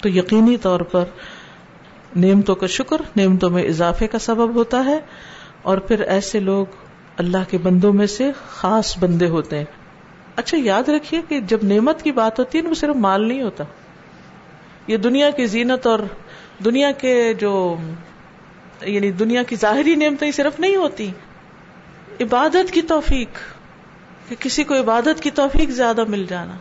[0.00, 1.04] تو یقینی طور پر
[2.16, 4.98] نعمتوں کا شکر نعمتوں میں اضافے کا سبب ہوتا ہے
[5.62, 6.66] اور پھر ایسے لوگ
[7.16, 9.64] اللہ کے بندوں میں سے خاص بندے ہوتے ہیں۔
[10.36, 13.42] اچھا یاد رکھیے کہ جب نعمت کی بات ہوتی ہے نا وہ صرف مال نہیں
[13.42, 13.64] ہوتا۔
[14.86, 15.98] یہ دنیا کی زینت اور
[16.64, 17.76] دنیا کے جو
[18.82, 21.10] یعنی دنیا کی ظاہری نعمتیں صرف نہیں ہوتی۔
[22.20, 23.59] عبادت کی توفیق۔
[24.30, 26.56] کہ کسی کو عبادت کی توفیق زیادہ مل جانا،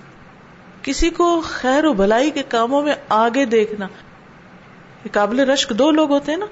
[0.81, 3.87] کسی کو خیر و بھلائی کے کاموں میں آگے دیکھنا۔
[5.11, 6.45] قابل رشک دو لوگ ہوتے ہیں نا،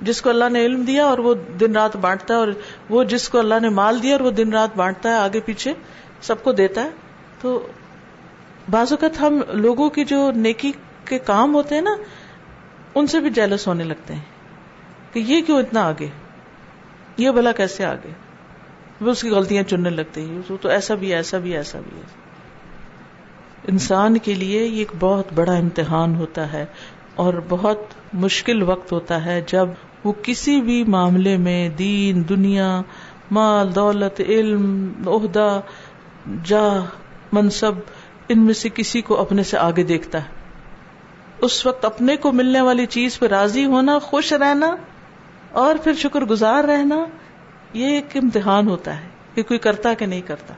[0.00, 2.48] جس کو اللہ نے علم دیا اور وہ دن رات بانٹتا ہے، اور
[2.90, 5.72] وہ جس کو اللہ نے مال دیا اور وہ دن رات بانٹتا ہے، آگے پیچھے
[6.22, 6.90] سب کو دیتا ہے۔
[7.40, 7.66] تو
[8.70, 10.72] بعض اوقات ہم لوگوں کی جو نیکی
[11.04, 11.94] کے کام ہوتے ہیں نا،
[12.94, 16.08] ان سے بھی جیلس ہونے لگتے ہیں کہ یہ کیوں اتنا آگے؟
[17.16, 18.12] یہ بھلا کیسے آگے؟
[19.04, 22.24] وہ اس کی غلطیاں چننے لگتے ہیں۔ تو ایسا بھی ایسا بھی ایسا بھی ہے۔
[23.68, 26.66] انسان کے لیے یہ ایک بہت بڑا امتحان ہوتا ہے
[27.14, 27.78] اور بہت
[28.12, 29.68] مشکل وقت ہوتا ہے جب
[30.04, 32.82] وہ کسی بھی معاملے میں دین، دنیا،
[33.30, 35.60] مال، دولت، علم، عہدہ
[36.44, 36.68] جا
[37.32, 37.72] منصب،
[38.28, 40.28] ان میں سے کسی کو اپنے سے آگے دیکھتا ہے۔
[41.40, 44.76] اس وقت اپنے کو ملنے والی چیز پہ راضی ہونا، خوش رہنا
[45.52, 46.96] اور پھر شکر گزار رہنا
[47.74, 50.54] یہ ایک امتحان ہوتا ہے کہ کوئی کرتا کہ نہیں کرتا۔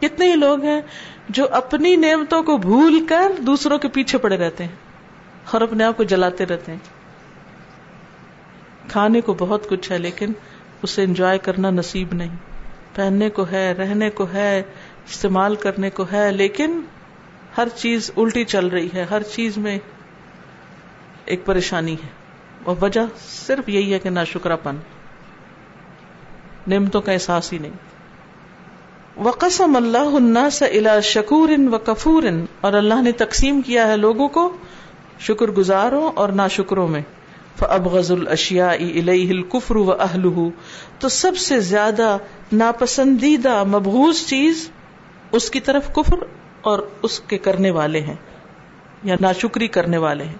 [0.00, 0.80] کتنے ہی لوگ ہیں
[1.28, 4.76] جو اپنی نعمتوں کو بھول کر دوسروں کے پیچھے پڑے رہتے ہیں
[5.50, 6.78] اور اپنے آپ کو جلاتے رہتے ہیں۔
[8.88, 10.32] کھانے کو بہت کچھ ہے لیکن
[10.82, 12.36] اسے انجوائے کرنا نصیب نہیں۔
[12.94, 14.62] پہننے کو ہے، رہنے کو ہے،
[15.06, 16.80] استعمال کرنے کو ہے، لیکن
[17.56, 19.78] ہر چیز الٹی چل رہی ہے۔ ہر چیز میں
[21.24, 22.08] ایک پریشانی ہے۔
[22.64, 24.20] اور وجہ صرف یہی ہے کہ نہ
[24.62, 24.76] پن
[26.66, 27.72] نعمتوں کا احساس ہی نہیں۔
[29.16, 32.22] وقسم اللہ الناس الى شکور و کفور
[32.60, 34.56] اور اللہ نے تقسیم کیا ہے لوگوں کو
[35.20, 37.02] شکر گزاروں اور نا شکروں میں۔
[37.58, 40.48] فابغض الاشیاء الیہ الکفر و اہلہ
[40.98, 42.16] تو سب سے زیادہ
[42.52, 44.70] ناپسندیدہ مبغوض چیز
[45.32, 46.16] اس کی طرف کفر
[46.60, 48.14] اور اس کے کرنے والے ہیں۔
[49.04, 50.34] یا ناشکری کرنے والے ہیں۔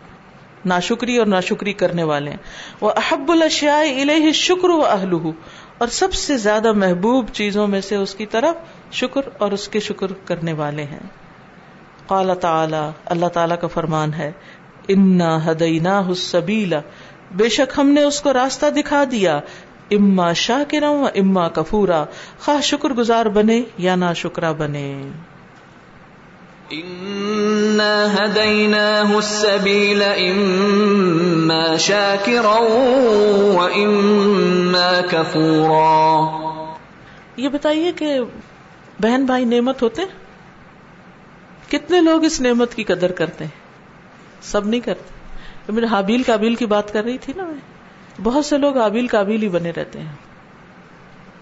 [0.64, 2.36] ناشکری اور ناشکری کرنے والے ہیں۔
[2.80, 5.30] وہ احب الاشیاء الیہ شکر و اہلہ
[5.78, 8.54] اور سب سے زیادہ محبوب چیزوں میں سے اس کی طرف
[8.92, 11.06] شکر اور اس کے شکر کرنے والے ہیں۔
[12.06, 14.32] قال تعالی، اللہ تعالی کا فرمان ہے،
[14.88, 16.80] انا ہدینا سبیلا
[17.32, 19.40] بے شک ہم نے اس کو راستہ دکھا دیا۔
[19.90, 22.04] اما شاہ و اما کفورا
[22.38, 25.08] خواہ شکر گزار بنے یا نا شکرا بنے
[27.80, 32.58] السبيل إما شاكرا
[33.54, 36.34] وإما كفورا
[37.36, 38.18] یہ بتائیے کہ
[39.00, 40.02] بہن بھائی نعمت ہوتے
[41.68, 43.60] کتنے لوگ اس نعمت کی قدر کرتے ہیں؟
[44.42, 47.74] سب نہیں کرتے۔ میں حابیل کابیل کی بات کر رہی تھی نا میں۔
[48.22, 50.12] بہت سے لوگ حابیل کابیل ہی بنے رہتے ہیں۔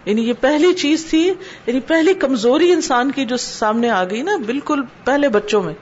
[0.05, 1.33] یعنی یہ پہلی چیز تھی
[1.67, 5.75] یعنی پہلی کمزوری انسان کی جو سامنے آ گئی نا، بالکل پہلے بچوں میں۔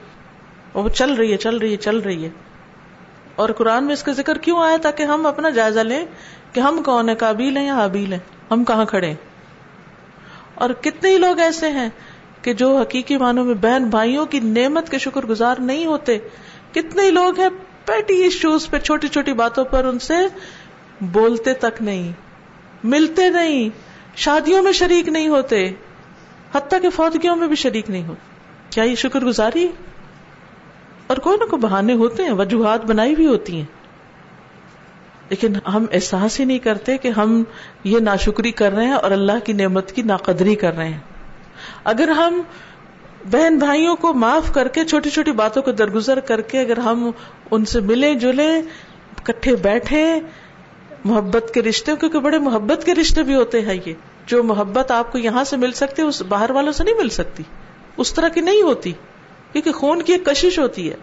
[0.74, 2.28] وہ چل رہی ہے، چل رہی ہے، چل رہی ہے۔
[3.35, 6.06] اور قرآن میں اس کا ذکر کیوں آیا تاکہ ہم اپنا جائزہ لیں
[6.52, 9.14] کہ ہم کون ہیں کابل ہیں یا حابیل ہیں؟ ہم کہاں کھڑے ہیں؟
[10.54, 11.88] اور کتنے ہی لوگ ایسے ہیں
[12.42, 16.18] کہ جو حقیقی معنوں میں بہن بھائیوں کی نعمت کے شکر گزار نہیں ہوتے۔
[16.72, 17.48] کتنے ہی لوگ ہیں
[17.85, 20.14] پیٹی ایشوز پہ، چھوٹی چھوٹی باتوں پر ان سے
[21.00, 22.12] بولتے تک نہیں،
[22.85, 23.68] ملتے نہیں،
[24.16, 25.72] شادیوں میں شریک نہیں ہوتے،
[26.54, 28.30] حتیٰ کہ فوتگیوں میں بھی شریک نہیں ہوتے۔
[28.70, 29.68] کیا یہ شکر گزاری
[31.11, 33.64] اور کوئی نہ کوئی بہانے ہوتے ہیں، وجوہات بنائی بھی ہوتی ہیں۔
[35.29, 37.44] لیکن ہم احساس ہی نہیں کرتے کہ ہم
[37.85, 40.99] یہ ناشکری کر رہے ہیں اور اللہ کی نعمت کی ناقدری کر رہے ہیں۔
[41.85, 42.42] اگر ہم
[43.31, 47.11] بہن بھائیوں کو معاف کر کے، چھوٹی چھوٹی باتوں کو درگزر کر کے اگر ہم
[47.51, 48.62] ان سے ملے جلے
[49.23, 50.20] کٹھے بیٹھے
[51.05, 53.92] محبت کے رشتے، کیونکہ بڑے محبت کے رشتے بھی ہوتے ہیں یہ۔
[54.27, 57.42] جو محبت آپ کو یہاں سے مل سکتی اس باہر والوں سے نہیں مل سکتی۔
[57.96, 58.92] اس طرح کی نہیں ہوتی۔
[59.52, 60.96] کیونکہ خون کی ایک کشش ہوتی ہے۔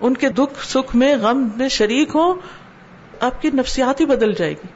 [0.00, 2.34] ان کے دکھ، سکھ میں غم میں شریک ہو
[3.20, 4.68] آپ کی نفسیات ہی بدل جائے گی۔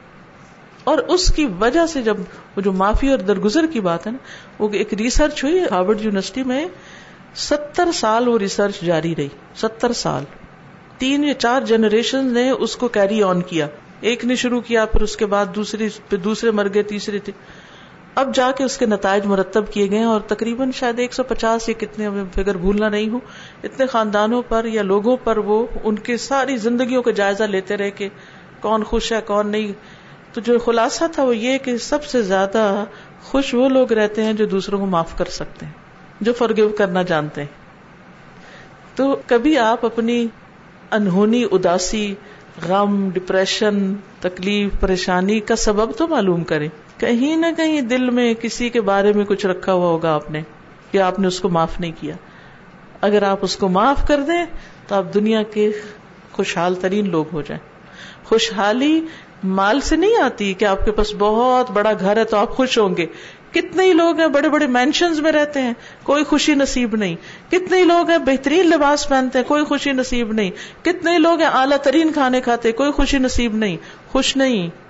[0.83, 2.17] اور اس کی وجہ سے جب
[2.55, 4.17] وہ جو معافی اور درگزر کی بات ہے نا،
[4.63, 6.65] وہ ایک ریسرچ ہوئی، ہارورڈ یونیورسٹی میں
[7.35, 10.23] ستر سال وہ ریسرچ جاری رہی۔ ستر سال۔
[10.97, 13.67] تین یا چار جنریشن نے اس کو کیری آن کیا۔
[14.01, 17.33] ایک نے شروع کیا، پھر اس کے بعد دوسری، پھر دوسرے مر گئے، تیسرے تھے۔
[18.15, 21.69] اب جا کے اس کے نتائج مرتب کیے گئے اور تقریباً شاید ایک سو پچاس
[21.69, 23.19] یا کتنے فگر بھولنا نہیں ہوں،
[23.63, 27.91] اتنے خاندانوں پر یا لوگوں پر وہ ان کی ساری زندگیوں کا جائزہ لیتے رہے
[27.91, 28.09] کہ
[28.61, 29.73] کون خوش ہے، کون نہیں۔
[30.33, 32.83] تو جو خلاصہ تھا وہ یہ کہ سب سے زیادہ
[33.23, 35.73] خوش وہ لوگ رہتے ہیں جو دوسروں کو معاف کر سکتے ہیں،
[36.21, 37.47] جو فرگیو کرنا جانتے ہیں۔
[38.95, 40.27] تو کبھی آپ اپنی
[40.91, 42.15] انہونی، اداسی،
[42.67, 46.69] غم ڈپریشن تکلیف، پریشانی کا سبب تو معلوم کریں۔
[46.99, 50.41] کہیں نہ کہیں دل میں کسی کے بارے میں کچھ رکھا ہوا ہوگا آپ نے
[50.91, 52.15] کہ آپ نے اس کو معاف نہیں کیا۔
[53.01, 54.45] اگر آپ اس کو معاف کر دیں
[54.87, 55.71] تو آپ دنیا کے
[56.31, 57.69] خوشحال ترین لوگ ہو جائیں۔
[58.25, 59.01] خوشحالی
[59.43, 62.77] مال سے نہیں آتی کہ آپ کے پاس بہت بڑا گھر ہے تو آپ خوش
[62.77, 63.05] ہوں گے۔
[63.51, 67.15] کتنے ہی لوگ ہیں، بڑے بڑے مینشنز میں رہتے ہیں، کوئی خوشی نصیب نہیں۔
[67.51, 71.39] کتنے ہی لوگ ہیں، بہترین لباس پہنتے ہیں، کوئی خوشی نصیب نہیں۔ کتنے ہی لوگ
[71.39, 74.88] ہیں، اعلیٰ ترین کھانے کھاتے، کوئی خوشی نصیب نہیں۔ خوش نہیں۔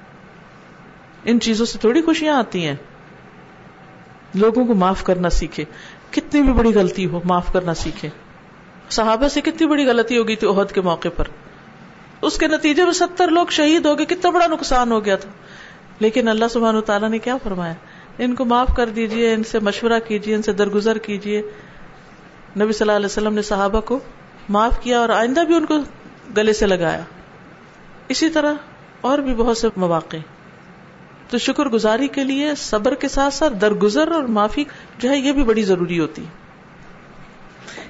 [1.25, 2.75] ان چیزوں سے تھوڑی خوشیاں آتی ہیں۔
[4.33, 5.65] لوگوں کو معاف کرنا سیکھے۔
[6.11, 8.09] کتنی بھی بڑی غلطی ہو، معاف کرنا سیکھے۔
[8.89, 11.25] صحابہ سے کتنی بڑی غلطی ہوگی تھی عہد کے موقع پر۔
[12.21, 15.29] اس کے نتیجے میں ستر لوگ شہید ہو گئے، کتنا بڑا نقصان ہو گیا تھا۔
[15.99, 17.73] لیکن اللہ سبحان تعالیٰ نے کیا فرمایا؟
[18.17, 21.41] ان کو معاف کر دیجیے، ان سے مشورہ کیجیے، ان سے درگزر کیجیے۔
[22.59, 23.99] نبی صلی اللہ علیہ وسلم نے صحابہ کو
[24.49, 25.77] معاف کیا اور آئندہ بھی ان کو
[26.37, 27.01] گلے سے لگایا۔
[28.07, 28.53] اسی طرح
[29.01, 30.17] اور بھی بہت سے مواقع۔
[31.29, 34.63] تو شکر گزاری کے لیے، صبر کے ساتھ ساتھ درگزر اور معافی
[34.97, 36.25] جو ہے، یہ بھی بڑی ضروری ہوتی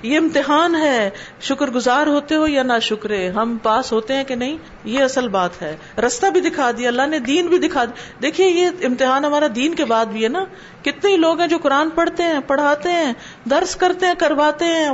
[0.03, 1.09] یہ امتحان ہے،
[1.41, 5.27] شکر گزار ہوتے ہو یا نہ شکرے ہم پاس ہوتے ہیں کہ نہیں؟ یہ اصل
[5.27, 9.25] بات ہے۔ رستہ بھی دکھا دیا، اللہ نے دین بھی دکھا دیا۔ دیکھیے، یہ امتحان
[9.25, 10.43] ہمارا دین کے بعد بھی ہے نا۔
[10.81, 13.13] کتنے لوگ ہیں جو قرآن پڑھتے ہیں، پڑھاتے ہیں،
[13.49, 14.89] درس کرتے ہیں، کرواتے ہیں،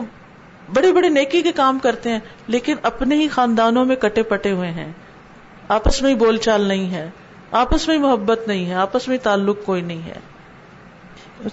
[0.73, 4.71] بڑے بڑے نیکی کے کام کرتے ہیں، لیکن اپنے ہی خاندانوں میں کٹے پٹے ہوئے
[4.71, 4.91] ہیں۔
[5.67, 7.09] آپس میں ہی بول چال نہیں ہے۔
[7.55, 10.19] آپس میں محبت نہیں ہے آپس میں تعلق کوئی نہیں ہے۔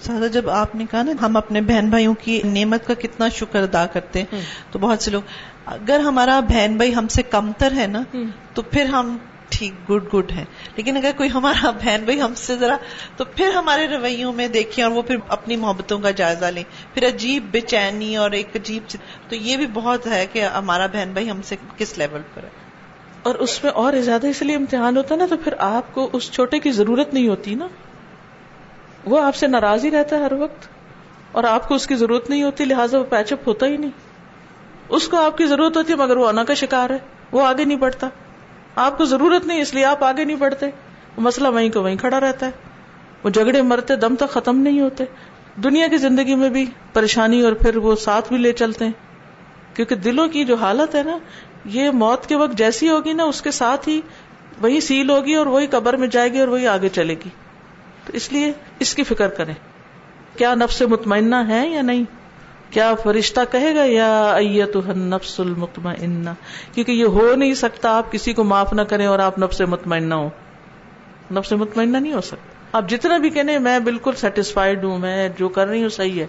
[0.01, 3.61] سادہ جب آپ نے کہا نا ہم اپنے بہن بھائیوں کی نعمت کا کتنا شکر
[3.61, 5.21] ادا کرتے ہیں تو بہت سے لوگ
[5.65, 8.03] اگر ہمارا بہن بھائی ہم سے کمتر ہے نا
[8.53, 9.17] تو پھر ہم
[9.49, 12.77] ٹھیک گڈ گڈ ہے لیکن اگر کوئی ہمارا بہن بھائی ہم سے ذرا
[13.17, 16.63] تو پھر ہمارے رویوں میں دیکھیں اور وہ پھر اپنی محبتوں کا جائزہ لیں۔
[16.93, 18.95] پھر عجیب بے چینی اور ایک عجیب
[19.29, 22.62] تو یہ بھی بہت ہے کہ ہمارا بہن بھائی ہم سے کس لیول پر ہے۔
[23.23, 26.09] اور اس میں اور زیادہ اس لیے امتحان ہوتا ہے نا تو پھر آپ کو
[26.13, 27.67] اس چھوٹے کی ضرورت نہیں ہوتی نا۔
[29.05, 30.67] وہ آپ سے ناراض ہی رہتا ہے ہر وقت۔
[31.31, 33.89] اور آپ کو اس کی ضرورت نہیں ہوتی، لہٰذا وہ پیچ اپ ہوتا ہی نہیں۔
[34.89, 36.97] اس کو آپ کی ضرورت ہوتی ہے مگر وہ انا کا شکار ہے۔
[37.31, 38.09] وہ آگے نہیں بڑھتا۔
[38.75, 41.95] آپ کو ضرورت نہیں، اس لیے آپ آگے نہیں بڑھتے۔ وہ مسئلہ وہیں کو وہیں
[41.95, 42.51] کھڑا رہتا ہے۔
[43.23, 45.03] وہ جھگڑے، مرتے، دم تک ختم نہیں ہوتے۔
[45.63, 48.91] دنیا کی زندگی میں بھی پریشانی اور پھر وہ ساتھ بھی لے چلتے ہیں۔
[49.75, 51.17] کیونکہ دلوں کی جو حالت ہے نا
[51.65, 54.01] یہ موت کے وقت جیسی ہوگی نا، اس کے ساتھ ہی
[54.61, 57.29] وہی سیل ہوگی اور وہی قبر میں جائے گی اور وہی آگے چلے گی۔
[58.05, 59.53] تو اس لیے اس کی فکر کریں۔
[60.37, 62.03] کیا نفس مطمئنہ ہے یا نہیں؟
[62.69, 66.29] کیا فرشتہ کہے گا، یا ایت نفس المطمئنہ؟
[66.73, 70.13] کیونکہ یہ ہو نہیں سکتا آپ کسی کو معاف نہ کریں اور آپ نفس مطمئنہ
[70.13, 70.29] ہو
[71.31, 75.49] نفس مطمئنہ نہیں ہو سکتا۔ آپ جتنا بھی کہنے، میں بالکل سیٹسفائڈ ہوں، میں جو
[75.49, 76.27] کر رہی ہوں صحیح ہے۔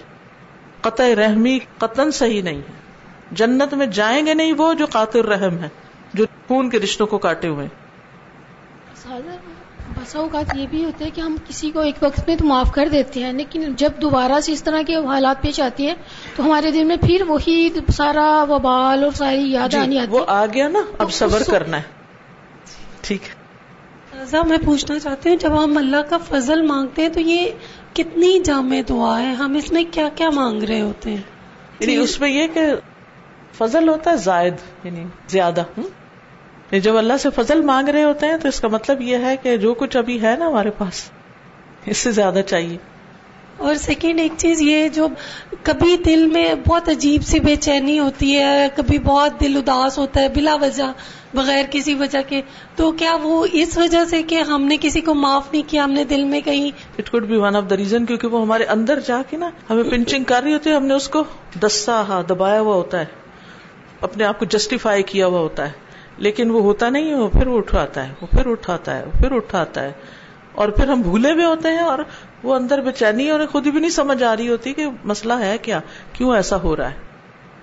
[0.81, 2.84] قطع رحمی قطن صحیح نہیں ہے۔
[3.33, 5.69] جنت میں جائیں گے نہیں وہ جو قاتل رحم ہے
[6.15, 7.69] جو خون کے رشتوں کو کاٹے ہوئے
[9.97, 12.73] بسا اوقات یہ بھی ہوتا ہے کہ ہم کسی کو ایک وقت میں تو معاف
[12.73, 15.95] کر دیتے ہیں لیکن جب دوبارہ سے اس طرح کے حالات پیش آتی ہیں
[16.37, 20.25] تو ہمارے دل میں پھر وہی سارا وبال اور ساری یاد جی آنی آتی وہ
[20.29, 21.83] آ گیا نا اب صبر کرنا ہے۔
[23.01, 23.45] ٹھیک ہے۔
[24.49, 27.51] میں پوچھنا چاہتے ہیں جب ہم اللہ کا فضل مانگتے ہیں تو یہ
[27.93, 31.23] کتنی جامع دعا ہے؟ ہم اس میں کیا کیا مانگ رہے ہوتے ہیں؟
[31.81, 32.61] یعنی اس میں یہ کہ
[33.59, 35.63] فضل ہوتا ہے زائد یعنی زیادہ
[36.73, 39.57] جب اللہ سے فضل مانگ رہے ہوتے ہیں تو اس کا مطلب یہ ہے کہ
[39.57, 41.11] جو کچھ ابھی ہے نا ہمارے پاس
[41.87, 42.77] اس سے زیادہ چاہیے۔
[43.57, 45.09] اور سیکنڈ ایک چیز یہ جو
[45.63, 50.21] کبھی دل میں بہت عجیب سی بے چینی ہوتی ہے کبھی بہت دل اداس ہوتا
[50.21, 50.93] ہے بلا وجہ
[51.35, 52.43] بغیر کسی وجہ کے
[52.77, 55.93] تو کیا وہ اس وجہ سے کہ ہم نے کسی کو معاف نہیں کیا ہم
[55.93, 59.01] نے دل میں کہیں؟ It could be one of the reason کیونکہ وہ ہمارے اندر
[59.01, 61.25] جا کے نا ہمیں پنچنگ کر رہی ہوتی ہے ہم نے اس کو
[61.61, 63.24] دسا ہاں دبایا ہوا ہوتا ہے۔
[64.01, 65.73] اپنے آپ کو جسٹیفائی کیا ہوا ہوتا ہے۔
[66.19, 69.33] لیکن وہ ہوتا نہیں ہے وہ پھر اٹھاتا ہے وہ پھر اٹھاتا ہے وہ پھر
[69.33, 69.93] اٹھاتا ہے۔
[70.55, 71.99] اور پھر ہم بھولے بھی ہوتے ہیں اور
[72.43, 75.59] وہ اندر بے چینی اور خود بھی نہیں سمجھ آ رہی ہوتی کہ مسئلہ ہے
[75.59, 75.81] کیا
[76.13, 76.95] کیوں ایسا ہو رہا ہے۔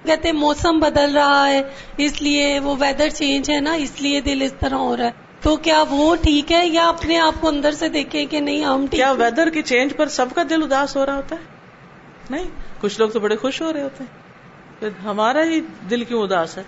[0.06, 1.62] کہتے موسم بدل رہا ہے
[1.98, 5.12] اس لیے وہ ویدر چینج ہے نا اس لیے دل اس طرح ہو رہا ہے۔
[5.42, 8.88] تو کیا وہ ٹھیک ہے یا اپنے آپ کو اندر سے دیکھیں کہ نہیں ہم
[8.88, 11.42] کیا ویدر کی چینج پر سب کا دل اداس ہو رہا ہوتا ہے؟
[12.30, 12.44] نہیں
[12.82, 14.21] کچھ لوگ تو بڑے خوش ہو رہے ہوتے ہیں۔
[15.06, 15.60] ہمارا ہی
[15.90, 16.64] دل کیوں اداس ہے؟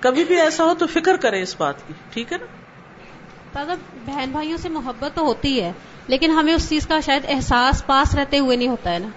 [0.00, 2.46] کبھی بھی ایسا ہو تو فکر کرے اس بات کی، ٹھیک ہے نا؟
[3.54, 3.74] دادا
[4.06, 5.72] بہن بھائیوں سے محبت تو ہوتی ہے،
[6.08, 9.08] لیکن ہمیں اس چیز کا شاید احساس پاس رہتے ہوئے نہیں ہوتا ہے نا؟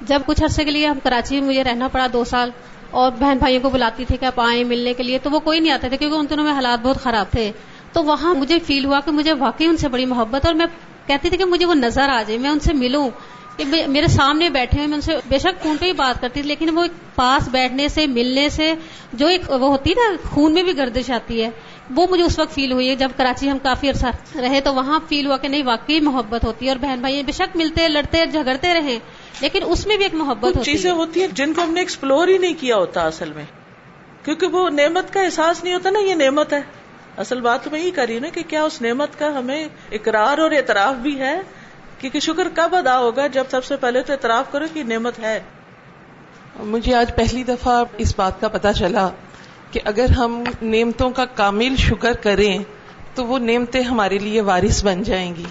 [0.00, 2.50] جب کچھ عرصے کے لیے ہم کراچی میں مجھے رہنا پڑا دو سال،
[2.90, 5.60] اور بہن بھائیوں کو بلاتی تھی کہ آپ آئیں ملنے کے لیے، تو وہ کوئی
[5.60, 7.50] نہیں آتے تھے کیونکہ ان دنوں میں حالات بہت خراب تھے۔
[7.92, 10.66] تو وہاں مجھے فیل ہوا کہ مجھے واقعی ان سے بڑی محبت، اور میں
[11.06, 13.08] کہتی تھی کہ مجھے وہ نظر آ جائے، میں ان سے ملوں۔
[13.56, 16.40] کہ میرے سامنے بیٹھے ہوئے میں ان سے بے شک فون پہ ہی بات کرتی
[16.40, 16.84] تھی لیکن وہ
[17.14, 18.74] پاس بیٹھنے سے ملنے سے
[19.12, 21.50] جو ایک وہ ہوتی ہے نا خون میں بھی گردش آتی ہے
[21.94, 25.00] وہ مجھے اس وقت فیل ہوئی ہے۔ جب کراچی ہم کافی عرصہ رہے تو وہاں
[25.08, 28.26] فیل ہوا کہ نہیں واقعی محبت ہوتی ہے۔ اور بہن بھائی بے شک ملتے لڑتے
[28.26, 28.98] جھگڑتے رہے
[29.40, 32.28] لیکن اس میں بھی ایک محبت کچھ چیزیں ہوتی ہیں جن کو ہم نے ایکسپلور
[32.28, 33.44] ہی نہیں کیا ہوتا اصل میں۔
[34.24, 36.60] کیونکہ وہ نعمت کا احساس نہیں ہوتا نا یہ نعمت ہے۔
[37.16, 40.50] اصل بات تو میں یہ کری نا کہ کیا اس نعمت کا ہمیں اقرار اور
[40.50, 41.40] اعتراف بھی ہے؟
[42.02, 45.40] کیونکہ شکر کب ادا ہوگا جب سب سے پہلے تو اعتراف کرو کہ نعمت ہے۔
[46.60, 49.08] مجھے آج پہلی دفعہ اس بات کا پتا چلا
[49.70, 52.58] کہ اگر ہم نعمتوں کا کامل شکر کریں
[53.14, 55.44] تو وہ نعمتیں ہمارے لیے وارث بن جائیں گی۔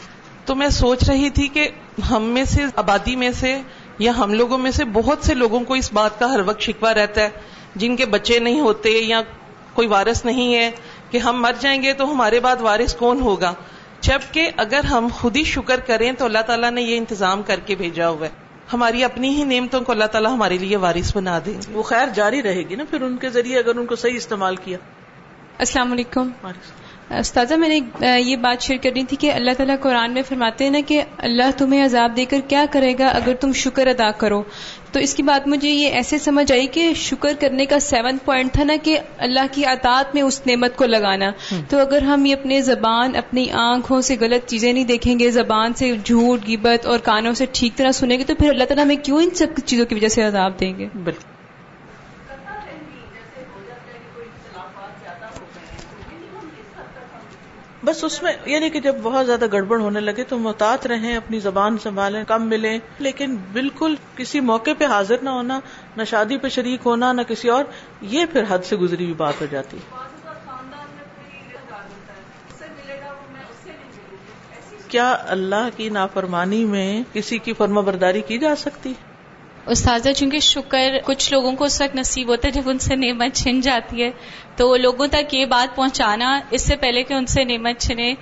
[0.46, 1.70] تو میں سوچ رہی تھی کہ
[2.10, 3.62] ہم میں سے، آبادی میں سے
[4.00, 6.94] یا ہم لوگوں میں سے بہت سے لوگوں کو اس بات کا ہر وقت شکوا
[6.94, 7.30] رہتا ہے۔
[7.76, 9.22] جن کے بچے نہیں ہوتے یا
[9.74, 10.72] کوئی وارث نہیں ہے
[11.10, 13.54] کہ ہم مر جائیں گے تو ہمارے بعد وارث کون ہوگا؟
[14.02, 17.76] جبکہ اگر ہم خود ہی شکر کریں تو اللہ تعالیٰ نے یہ انتظام کر کے
[17.76, 18.32] بھیجا ہوا ہے۔
[18.74, 22.44] ہماری اپنی ہی نعمتوں کو اللہ تعالیٰ ہمارے لیے وارث بنا دیں وہ خیر جاری
[22.44, 24.78] رہے گی نا پھر ان کے ذریعے اگر ان کو صحیح استعمال کیا۔
[25.58, 26.30] السلام علیکم۔
[27.20, 27.80] استاذہ میں نے
[28.20, 31.52] یہ بات شیئر کرنی تھی کہ اللہ تعالیٰ قرآن میں فرماتے ہیں نا کہ اللہ
[31.58, 34.44] تمہیں عذاب دے کر کیا کرے گا اگر تم شکر ادا کرو۔
[34.92, 38.54] تو اس کی بات مجھے یہ ایسے سمجھ آئی کہ شکر کرنے کا سیون پوائنٹ
[38.54, 41.32] تھا نا کہ اللہ کی عطاط میں اس نعمت کو لگانا۔
[41.70, 45.74] تو اگر ہم یہ اپنے زبان اپنی آنکھوں سے غلط چیزیں نہیں دیکھیں گے زبان
[45.74, 48.96] سے جھوٹ گیبت اور کانوں سے ٹھیک طرح سنیں گے تو پھر اللہ تعالیٰ ہمیں
[48.96, 51.31] کیوں ان سب چیزوں کی وجہ سے عذاب دیں گے؟ بالکل۔
[57.84, 61.40] بس اس میں یعنی کہ جب بہت زیادہ گڑبڑ ہونے لگے تو محتاط رہیں، اپنی
[61.40, 65.60] زبان سنبھالیں، کم ملیں، لیکن بالکل کسی موقع پہ حاضر نہ ہونا،
[65.98, 67.64] نہ شادی پہ شریک ہونا، نہ کسی اور،
[68.02, 69.78] یہ پھر حد سے گزری ہوئی بات ہو جاتی۔
[74.88, 78.94] کیا اللہ کی نافرمانی میں کسی کی فرما برداری کی جا سکتی؟
[79.66, 83.36] استاذہ، چونکہ شکر کچھ لوگوں کو اس وقت نصیب ہوتا ہے جب ان سے نعمت
[83.36, 84.12] چھن جاتی ہے۔
[84.56, 88.14] تو لوگوں تک یہ بات پہنچانا، اس سے پہلے کہ ان سے نعمت چھنے،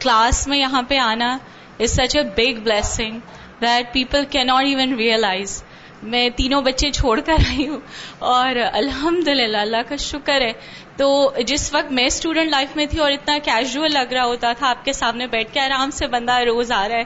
[0.00, 1.38] کلاس میں یہاں پہ آنا
[1.78, 3.20] is such a big blessing
[3.60, 5.64] that people کی ناٹ ایون ریئلائز
[6.02, 7.80] میں تینوں بچے چھوڑ کر آئی ہوں
[8.18, 10.52] اور الحمد للہ اللہ کا شکر ہے۔
[10.96, 14.70] تو جس وقت میں اسٹوڈنٹ لائف میں تھی اور اتنا کیجول لگ رہا ہوتا تھا،
[14.70, 17.04] آپ کے سامنے بیٹھ کے آرام سے بندہ روز آ رہا ہے۔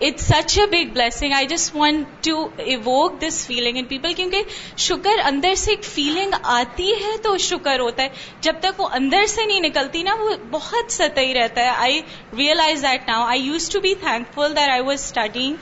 [0.00, 4.42] It's such a big blessing I just want to evoke this feeling in people کیونکہ
[4.78, 8.08] شکر اندر سے ایک فیلنگ آتی ہے تو شکر ہوتا ہے
[8.40, 12.00] جب تک وہ اندر سے نہیں نکلتی نا وہ بہت سطحی رہتا ہے I
[12.38, 13.94] realize that now I used to be
[14.34, 15.54] thankful that I was studying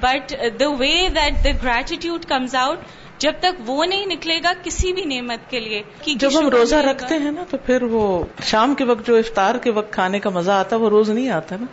[0.00, 2.78] but the way that the gratitude comes out
[3.18, 5.82] جب تک وہ نہیں نکلے گا کسی بھی نعمت کے لیے
[6.14, 8.02] جب ہم روزہ رکھتے ہیں نا تو پھر وہ
[8.44, 11.28] شام کے وقت جو افطار کے وقت کھانے کا مزہ آتا ہے وہ روز نہیں
[11.30, 11.66] آتا نا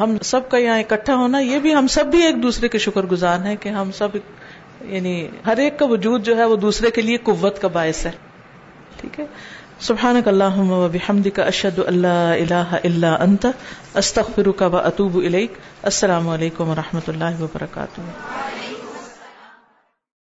[0.00, 3.02] ہم سب کا یہاں اکٹھا ہونا یہ بھی ہم سب بھی ایک دوسرے کے شکر
[3.02, 4.08] گزار ہیں کہ ہم سب
[4.82, 8.10] یعنی ہر ایک کا وجود جو ہے وہ دوسرے کے لیے قوت کا باعث ہے۔
[9.00, 9.26] ٹھیک ہے؟
[9.80, 13.46] سبحان اللہ بحمد کا اشد اللہ اللہ اللہ انت
[13.94, 15.20] استخر کا اطوب
[15.82, 18.00] السلام علیکم و رحمۃ اللہ وبرکاتہ۔